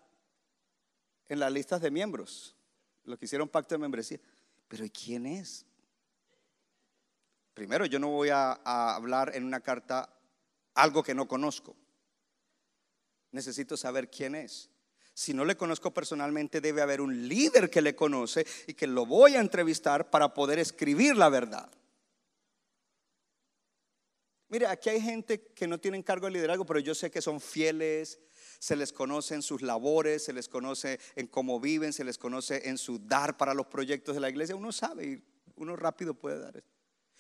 [1.28, 2.56] en las listas de miembros,
[3.04, 4.22] los que hicieron pacto de membresía.
[4.70, 5.66] Pero ¿y quién es?
[7.54, 8.54] Primero, yo no voy a
[8.96, 10.10] hablar en una carta
[10.74, 11.76] algo que no conozco.
[13.32, 14.70] Necesito saber quién es.
[15.14, 19.06] Si no le conozco personalmente, debe haber un líder que le conoce y que lo
[19.06, 21.70] voy a entrevistar para poder escribir la verdad.
[24.50, 27.42] Mire, aquí hay gente que no tienen cargo de liderazgo, pero yo sé que son
[27.42, 28.20] fieles,
[28.60, 32.70] se les conoce en sus labores, se les conoce en cómo viven, se les conoce
[32.70, 34.56] en su dar para los proyectos de la iglesia.
[34.56, 35.24] Uno sabe y
[35.56, 36.64] uno rápido puede dar.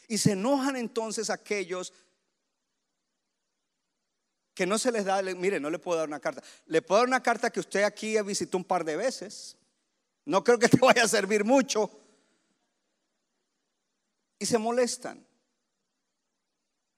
[0.07, 1.93] Y se enojan entonces aquellos
[4.53, 6.43] que no se les da, mire, no le puedo dar una carta.
[6.65, 9.57] Le puedo dar una carta que usted aquí visitó un par de veces.
[10.25, 11.89] No creo que te vaya a servir mucho.
[14.37, 15.25] Y se molestan.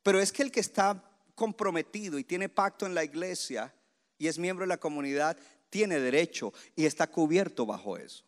[0.03, 1.01] Pero es que el que está
[1.33, 3.73] comprometido y tiene pacto en la iglesia
[4.17, 5.37] y es miembro de la comunidad,
[5.69, 8.23] tiene derecho y está cubierto bajo eso.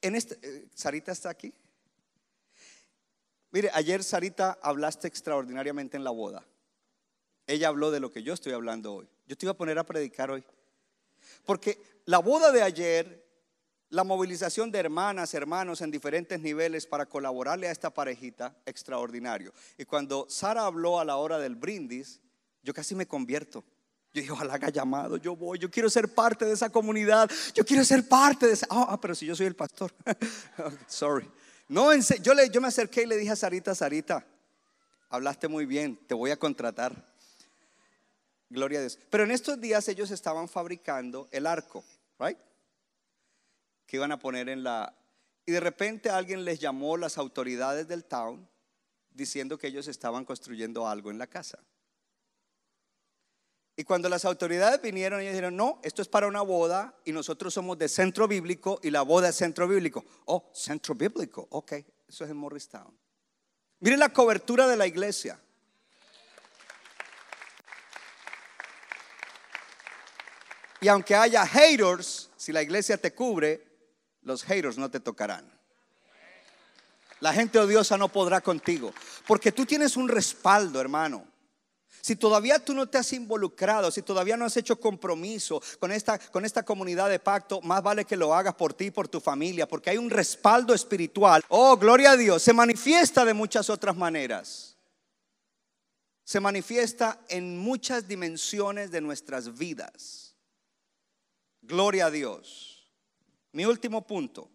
[0.00, 1.52] En este, eh, Sarita está aquí.
[3.50, 6.44] Mire, ayer Sarita hablaste extraordinariamente en la boda.
[7.46, 9.08] Ella habló de lo que yo estoy hablando hoy.
[9.26, 10.44] Yo te iba a poner a predicar hoy.
[11.44, 13.24] Porque la boda de ayer,
[13.90, 19.52] la movilización de hermanas, hermanos en diferentes niveles para colaborarle a esta parejita, extraordinario.
[19.78, 22.20] Y cuando Sara habló a la hora del brindis,
[22.62, 23.64] yo casi me convierto.
[24.12, 27.64] Yo dije, ojalá haga llamado, yo voy, yo quiero ser parte de esa comunidad, yo
[27.64, 28.66] quiero ser parte de esa...
[28.70, 29.92] Ah, ah pero si yo soy el pastor.
[30.86, 31.28] Sorry.
[31.68, 34.24] No, yo, le, yo me acerqué y le dije a Sarita, Sarita,
[35.08, 37.13] hablaste muy bien, te voy a contratar.
[38.54, 38.98] Gloria a Dios.
[39.10, 41.84] Pero en estos días ellos estaban fabricando el arco,
[42.18, 42.38] right?
[43.86, 44.96] Que iban a poner en la...
[45.44, 48.48] Y de repente alguien les llamó las autoridades del town
[49.10, 51.58] diciendo que ellos estaban construyendo algo en la casa.
[53.76, 57.52] Y cuando las autoridades vinieron, ellos dijeron, no, esto es para una boda y nosotros
[57.52, 60.04] somos de centro bíblico y la boda es centro bíblico.
[60.26, 61.72] Oh, centro bíblico, ok,
[62.08, 62.96] eso es en Morristown.
[63.80, 65.40] Miren la cobertura de la iglesia.
[70.84, 73.66] Y aunque haya haters, si la iglesia te cubre,
[74.20, 75.50] los haters no te tocarán.
[77.20, 78.92] La gente odiosa no podrá contigo,
[79.26, 81.26] porque tú tienes un respaldo, hermano.
[82.02, 86.18] Si todavía tú no te has involucrado, si todavía no has hecho compromiso con esta,
[86.18, 89.20] con esta comunidad de pacto, más vale que lo hagas por ti y por tu
[89.20, 91.42] familia, porque hay un respaldo espiritual.
[91.48, 94.76] Oh, gloria a Dios, se manifiesta de muchas otras maneras.
[96.24, 100.23] Se manifiesta en muchas dimensiones de nuestras vidas.
[101.66, 102.90] Gloria a Dios.
[103.52, 104.50] Mi último punto.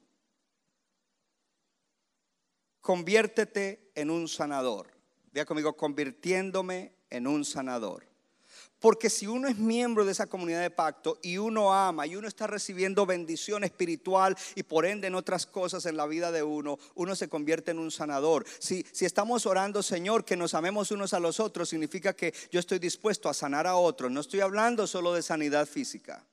[2.82, 4.92] Conviértete en un sanador.
[5.32, 8.08] Diga conmigo, convirtiéndome en un sanador.
[8.80, 12.28] Porque si uno es miembro de esa comunidad de pacto y uno ama y uno
[12.28, 16.78] está recibiendo bendición espiritual y por ende en otras cosas en la vida de uno,
[16.96, 18.46] uno se convierte en un sanador.
[18.60, 22.60] Si, si estamos orando, Señor, que nos amemos unos a los otros, significa que yo
[22.60, 24.12] estoy dispuesto a sanar a otros.
[24.12, 26.29] No estoy hablando solo de sanidad física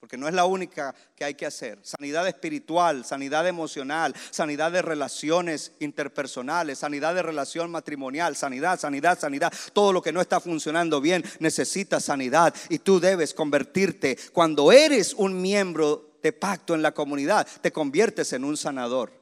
[0.00, 1.80] porque no es la única que hay que hacer.
[1.82, 9.52] Sanidad espiritual, sanidad emocional, sanidad de relaciones interpersonales, sanidad de relación matrimonial, sanidad, sanidad, sanidad.
[9.72, 15.14] Todo lo que no está funcionando bien necesita sanidad y tú debes convertirte, cuando eres
[15.14, 19.12] un miembro de pacto en la comunidad, te conviertes en un sanador.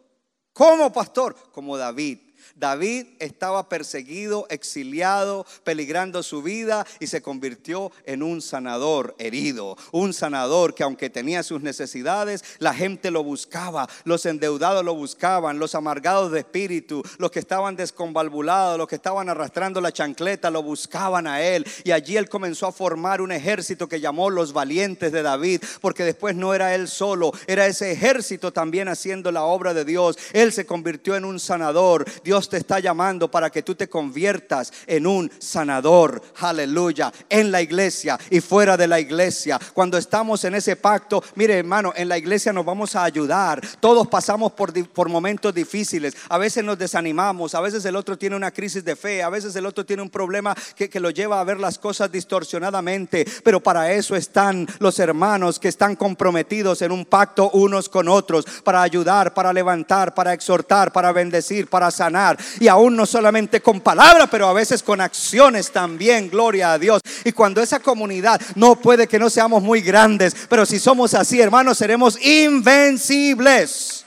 [0.53, 1.37] ¿Cómo, pastor?
[1.53, 2.26] Como David.
[2.55, 9.76] David estaba perseguido, exiliado, peligrando su vida y se convirtió en un sanador herido.
[9.92, 15.59] Un sanador que aunque tenía sus necesidades, la gente lo buscaba, los endeudados lo buscaban,
[15.59, 20.62] los amargados de espíritu, los que estaban desconvalvulados, los que estaban arrastrando la chancleta, lo
[20.62, 21.66] buscaban a él.
[21.84, 26.05] Y allí él comenzó a formar un ejército que llamó los valientes de David, porque
[26.05, 30.18] después no era él solo, era ese ejército también haciendo la obra de Dios.
[30.32, 32.05] Él se convirtió en un sanador.
[32.43, 36.20] Te está llamando para que tú te conviertas en un sanador.
[36.41, 37.12] Aleluya.
[37.30, 39.59] En la iglesia y fuera de la iglesia.
[39.72, 43.61] Cuando estamos en ese pacto, mire hermano, en la iglesia nos vamos a ayudar.
[43.80, 46.14] Todos pasamos por, por momentos difíciles.
[46.28, 49.57] A veces nos desanimamos, a veces el otro tiene una crisis de fe, a veces
[49.57, 53.26] el otro tiene un problema que, que lo lleva a ver las cosas distorsionadamente.
[53.43, 58.45] Pero para eso están los hermanos que están comprometidos en un pacto unos con otros,
[58.64, 62.26] para ayudar, para levantar, para exhortar, para bendecir, para sanar.
[62.61, 67.03] Y aún no solamente con palabras, pero a veces con acciones también, gloria a Dios.
[67.24, 71.41] Y cuando esa comunidad, no puede que no seamos muy grandes, pero si somos así,
[71.41, 74.05] hermanos, seremos invencibles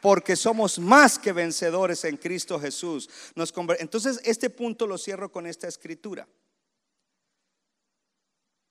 [0.00, 3.10] porque somos más que vencedores en Cristo Jesús.
[3.80, 6.28] Entonces, este punto lo cierro con esta escritura.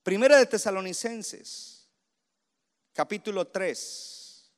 [0.01, 1.89] Primera de Tesalonicenses,
[2.93, 4.51] capítulo 3.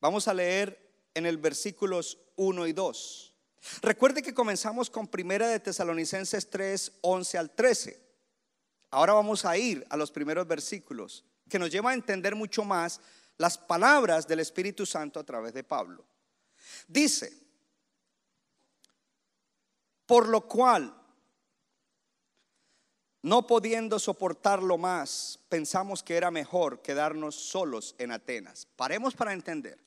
[0.00, 3.34] Vamos a leer en el versículos 1 y 2.
[3.82, 8.10] Recuerde que comenzamos con Primera de Tesalonicenses 3, 11 al 13.
[8.90, 13.00] Ahora vamos a ir a los primeros versículos, que nos lleva a entender mucho más
[13.36, 16.04] las palabras del Espíritu Santo a través de Pablo.
[16.88, 17.32] Dice,
[20.06, 20.94] por lo cual
[23.22, 28.66] no pudiendo soportarlo más, pensamos que era mejor quedarnos solos en Atenas.
[28.76, 29.78] Paremos para entender.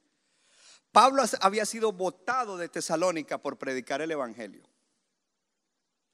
[0.94, 4.64] Pablo había sido votado de Tesalónica por predicar el Evangelio.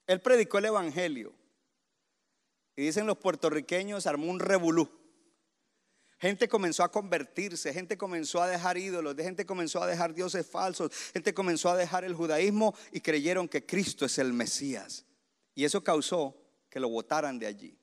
[0.07, 1.33] Él predicó el Evangelio.
[2.77, 4.89] Y dicen los puertorriqueños, armó un revolú.
[6.17, 10.91] Gente comenzó a convertirse, gente comenzó a dejar ídolos, gente comenzó a dejar dioses falsos,
[11.11, 15.05] gente comenzó a dejar el judaísmo y creyeron que Cristo es el Mesías.
[15.55, 16.37] Y eso causó
[16.69, 17.77] que lo votaran de allí.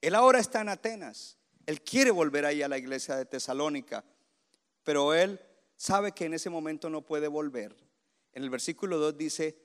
[0.00, 1.36] Él ahora está en Atenas.
[1.66, 4.04] Él quiere volver ahí a la iglesia de Tesalónica,
[4.84, 5.40] pero él
[5.82, 7.74] sabe que en ese momento no puede volver.
[8.34, 9.58] En el versículo 2 dice,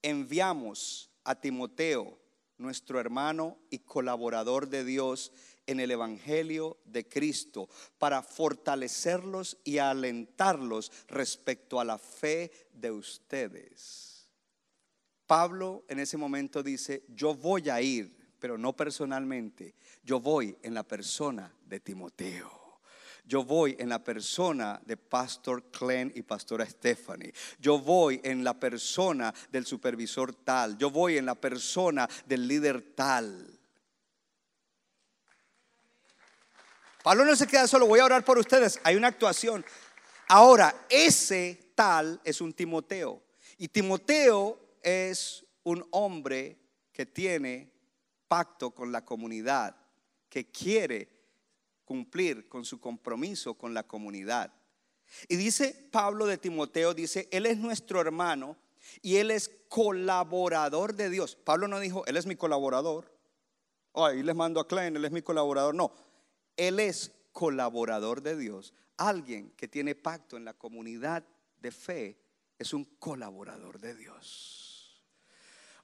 [0.00, 2.20] enviamos a Timoteo,
[2.56, 5.32] nuestro hermano y colaborador de Dios
[5.66, 14.30] en el Evangelio de Cristo, para fortalecerlos y alentarlos respecto a la fe de ustedes.
[15.26, 20.74] Pablo en ese momento dice, yo voy a ir, pero no personalmente, yo voy en
[20.74, 22.65] la persona de Timoteo.
[23.26, 27.34] Yo voy en la persona de Pastor Clen y Pastora Stephanie.
[27.58, 30.78] Yo voy en la persona del supervisor tal.
[30.78, 33.52] Yo voy en la persona del líder tal.
[37.02, 38.80] Pablo no se queda solo, voy a orar por ustedes.
[38.84, 39.64] Hay una actuación.
[40.28, 43.22] Ahora, ese tal es un Timoteo.
[43.58, 46.58] Y Timoteo es un hombre
[46.92, 47.72] que tiene
[48.28, 49.76] pacto con la comunidad,
[50.28, 51.15] que quiere
[51.86, 54.52] cumplir con su compromiso con la comunidad.
[55.28, 58.56] Y dice Pablo de Timoteo, dice, Él es nuestro hermano
[59.00, 61.36] y Él es colaborador de Dios.
[61.36, 63.10] Pablo no dijo, Él es mi colaborador.
[63.92, 65.74] Oh, ahí les mando a Klein, Él es mi colaborador.
[65.74, 65.94] No,
[66.56, 68.74] Él es colaborador de Dios.
[68.96, 71.24] Alguien que tiene pacto en la comunidad
[71.60, 72.18] de fe
[72.58, 74.65] es un colaborador de Dios.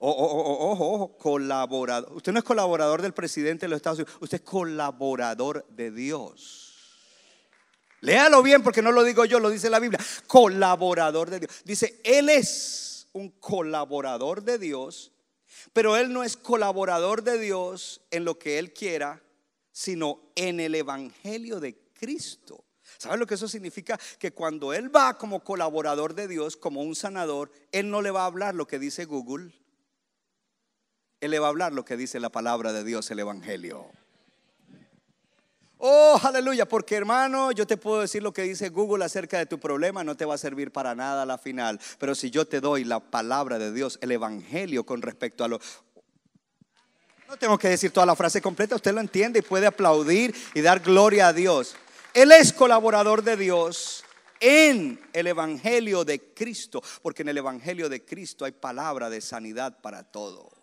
[0.05, 2.13] Ojo, ojo, colaborador.
[2.15, 6.73] Usted no es colaborador del presidente de los Estados Unidos, usted es colaborador de Dios.
[8.01, 10.01] Léalo bien porque no lo digo yo, lo dice la Biblia.
[10.27, 11.53] Colaborador de Dios.
[11.65, 15.13] Dice, Él es un colaborador de Dios,
[15.73, 19.23] pero Él no es colaborador de Dios en lo que Él quiera,
[19.71, 22.65] sino en el Evangelio de Cristo.
[22.99, 24.01] ¿Sabes lo que eso significa?
[24.19, 28.23] Que cuando Él va como colaborador de Dios, como un sanador, Él no le va
[28.23, 29.62] a hablar lo que dice Google.
[31.23, 33.87] Él le va a hablar lo que dice la palabra de Dios, el Evangelio.
[35.79, 39.61] Oh, aleluya, porque hermano, yo te puedo decir lo que dice Google acerca de tu
[39.61, 41.79] problema, no te va a servir para nada a la final.
[42.01, 45.61] Pero si yo te doy la palabra de Dios, el Evangelio con respecto a lo...
[47.29, 50.61] No tengo que decir toda la frase completa, usted lo entiende y puede aplaudir y
[50.61, 51.77] dar gloria a Dios.
[52.15, 54.05] Él es colaborador de Dios
[54.41, 59.81] en el Evangelio de Cristo, porque en el Evangelio de Cristo hay palabra de sanidad
[59.81, 60.62] para todo.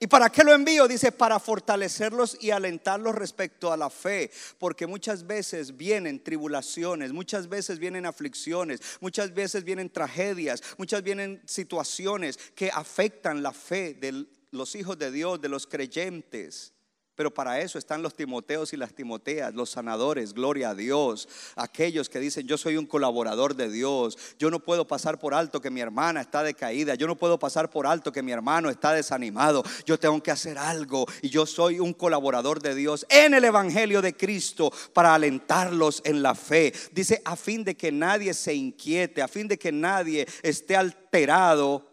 [0.00, 0.86] ¿Y para qué lo envío?
[0.86, 7.48] Dice, para fortalecerlos y alentarlos respecto a la fe, porque muchas veces vienen tribulaciones, muchas
[7.48, 14.26] veces vienen aflicciones, muchas veces vienen tragedias, muchas vienen situaciones que afectan la fe de
[14.50, 16.73] los hijos de Dios, de los creyentes.
[17.16, 21.28] Pero para eso están los Timoteos y las Timoteas, los sanadores, gloria a Dios.
[21.54, 24.18] Aquellos que dicen, yo soy un colaborador de Dios.
[24.36, 26.96] Yo no puedo pasar por alto que mi hermana está decaída.
[26.96, 29.62] Yo no puedo pasar por alto que mi hermano está desanimado.
[29.86, 31.06] Yo tengo que hacer algo.
[31.22, 36.20] Y yo soy un colaborador de Dios en el Evangelio de Cristo para alentarlos en
[36.20, 36.72] la fe.
[36.90, 41.88] Dice, a fin de que nadie se inquiete, a fin de que nadie esté alterado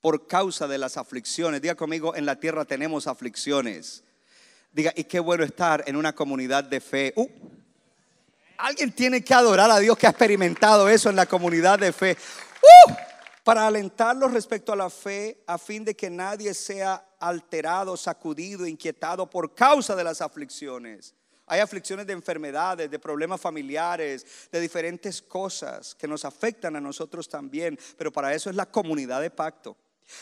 [0.00, 1.60] por causa de las aflicciones.
[1.60, 4.04] Diga conmigo, en la tierra tenemos aflicciones.
[4.72, 7.12] Diga, y qué bueno estar en una comunidad de fe.
[7.16, 7.28] Uh,
[8.58, 12.16] alguien tiene que adorar a Dios que ha experimentado eso en la comunidad de fe.
[12.86, 12.92] Uh,
[13.44, 19.28] para alentarlos respecto a la fe, a fin de que nadie sea alterado, sacudido, inquietado
[19.28, 21.14] por causa de las aflicciones.
[21.46, 27.26] Hay aflicciones de enfermedades, de problemas familiares, de diferentes cosas que nos afectan a nosotros
[27.26, 29.76] también, pero para eso es la comunidad de pacto.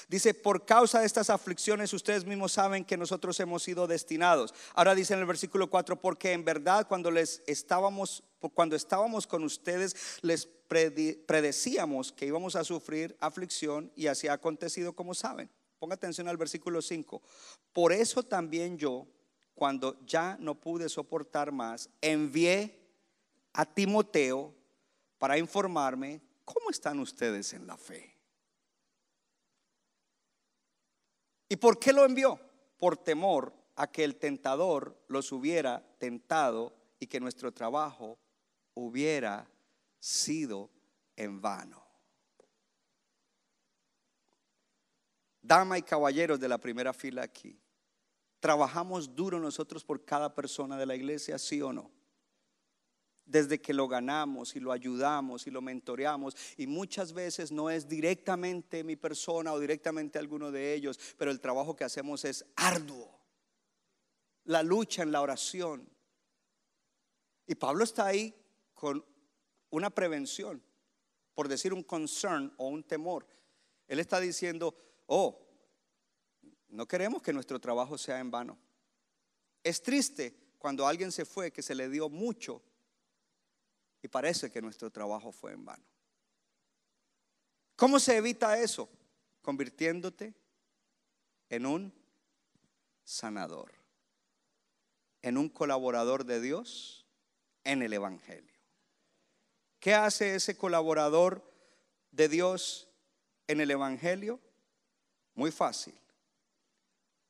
[0.09, 4.55] Dice, por causa de estas aflicciones ustedes mismos saben que nosotros hemos sido destinados.
[4.75, 8.23] Ahora dice en el versículo 4, porque en verdad cuando les estábamos
[8.55, 14.93] cuando estábamos con ustedes les predecíamos que íbamos a sufrir aflicción y así ha acontecido
[14.93, 15.51] como saben.
[15.79, 17.23] Ponga atención al versículo 5.
[17.73, 19.07] Por eso también yo,
[19.55, 22.79] cuando ya no pude soportar más, envié
[23.53, 24.55] a Timoteo
[25.19, 28.16] para informarme cómo están ustedes en la fe.
[31.49, 32.41] ¿Y por qué lo envió?
[32.79, 38.19] Por temor a que el tentador los hubiera tentado y que nuestro trabajo
[38.75, 39.49] hubiera
[39.99, 40.71] sido
[41.15, 41.85] en vano.
[45.41, 47.61] Dama y caballeros de la primera fila aquí,
[48.41, 51.96] ¿trabajamos duro nosotros por cada persona de la iglesia, sí o no?
[53.27, 56.35] Desde que lo ganamos y lo ayudamos y lo mentoreamos.
[56.57, 61.41] Y muchas veces no es directamente mi persona o directamente alguno de ellos, pero el
[61.41, 63.21] trabajo que hacemos es arduo.
[64.45, 65.89] La lucha en la oración.
[67.47, 68.35] Y Pablo está ahí
[68.75, 69.05] con
[69.71, 70.63] una prevención,
[71.35, 73.27] por decir un concern o un temor.
[73.89, 74.75] Él está diciendo,
[75.07, 75.43] oh,
[76.69, 78.59] no queremos que nuestro trabajo sea en vano.
[79.63, 82.63] Es triste cuando alguien se fue que se le dio mucho
[84.03, 85.85] y parece que nuestro trabajo fue en vano.
[87.77, 88.89] ¿Cómo se evita eso?
[89.43, 90.35] Convirtiéndote
[91.51, 91.93] en un
[93.05, 93.73] sanador,
[95.23, 97.07] en un colaborador de Dios
[97.65, 98.57] en el Evangelio.
[99.79, 101.43] ¿Qué hace ese colaborador
[102.11, 102.89] de Dios
[103.47, 104.41] en el Evangelio?
[105.35, 105.95] Muy fácil.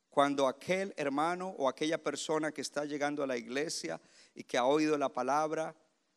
[0.09, 4.01] Cuando aquel hermano o aquella persona que está llegando a la iglesia
[4.35, 5.75] y que ha oído la palabra,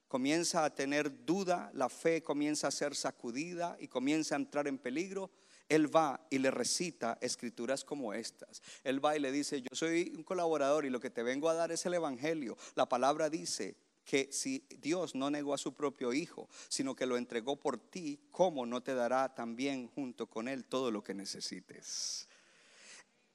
[0.10, 4.80] comienza a tener duda, la fe comienza a ser sacudida y comienza a entrar en
[4.80, 5.32] peligro,
[5.70, 8.64] él va y le recita escrituras como estas.
[8.84, 11.54] Él va y le dice, yo soy un colaborador y lo que te vengo a
[11.54, 12.58] dar es el Evangelio.
[12.74, 17.16] La palabra dice que si Dios no negó a su propio Hijo, sino que lo
[17.16, 22.28] entregó por ti, ¿cómo no te dará también junto con Él todo lo que necesites?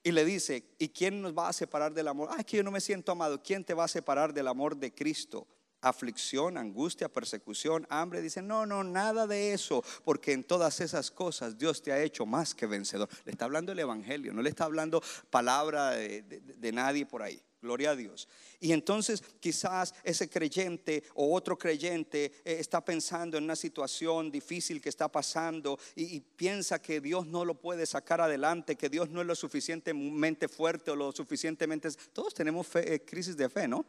[0.03, 2.31] Y le dice, ¿y quién nos va a separar del amor?
[2.33, 3.41] Ah, es que yo no me siento amado.
[3.45, 5.47] ¿Quién te va a separar del amor de Cristo?
[5.85, 8.23] Aflicción, angustia, persecución, hambre.
[8.23, 12.27] Dicen, no, no, nada de eso, porque en todas esas cosas Dios te ha hecho
[12.27, 13.09] más que vencedor.
[13.25, 17.41] Le está hablando el Evangelio, no le está hablando palabra de, nadie por ahí.
[17.61, 18.29] Gloria a Dios.
[18.61, 24.83] Y entonces quizás ese creyente o otro creyente eh, está pensando en una situación difícil
[24.83, 29.23] que está pasando y, piensa que Dios no lo puede sacar adelante, que Dios no
[29.23, 31.89] es lo suficientemente fuerte o lo suficientemente...
[32.13, 33.87] Todos tenemos eh, crisis de fe, ¿no?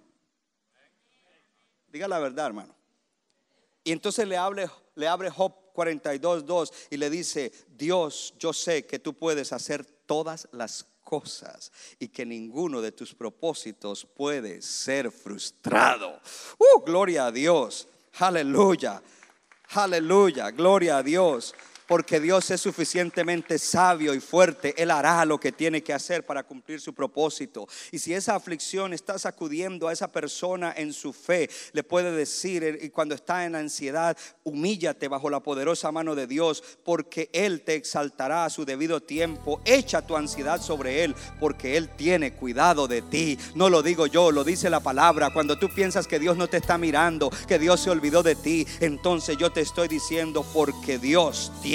[1.95, 2.75] Diga la verdad, hermano.
[3.81, 8.99] Y entonces le, hable, le abre Job 42.2 y le dice, Dios, yo sé que
[8.99, 16.19] tú puedes hacer todas las cosas y que ninguno de tus propósitos puede ser frustrado.
[16.57, 17.87] Uh, gloria a Dios.
[18.19, 19.01] Aleluya.
[19.69, 20.51] Aleluya.
[20.51, 21.55] Gloria a Dios
[21.87, 26.43] porque Dios es suficientemente sabio y fuerte, Él hará lo que tiene que hacer para
[26.43, 27.67] cumplir su propósito.
[27.91, 32.63] Y si esa aflicción está sacudiendo a esa persona en su fe, le puede decir,
[32.63, 37.61] eh, y cuando está en ansiedad, humíllate bajo la poderosa mano de Dios, porque Él
[37.61, 39.61] te exaltará a su debido tiempo.
[39.65, 43.37] Echa tu ansiedad sobre Él, porque Él tiene cuidado de ti.
[43.53, 45.31] No lo digo yo, lo dice la palabra.
[45.31, 48.65] Cuando tú piensas que Dios no te está mirando, que Dios se olvidó de ti,
[48.79, 51.74] entonces yo te estoy diciendo, porque Dios tiene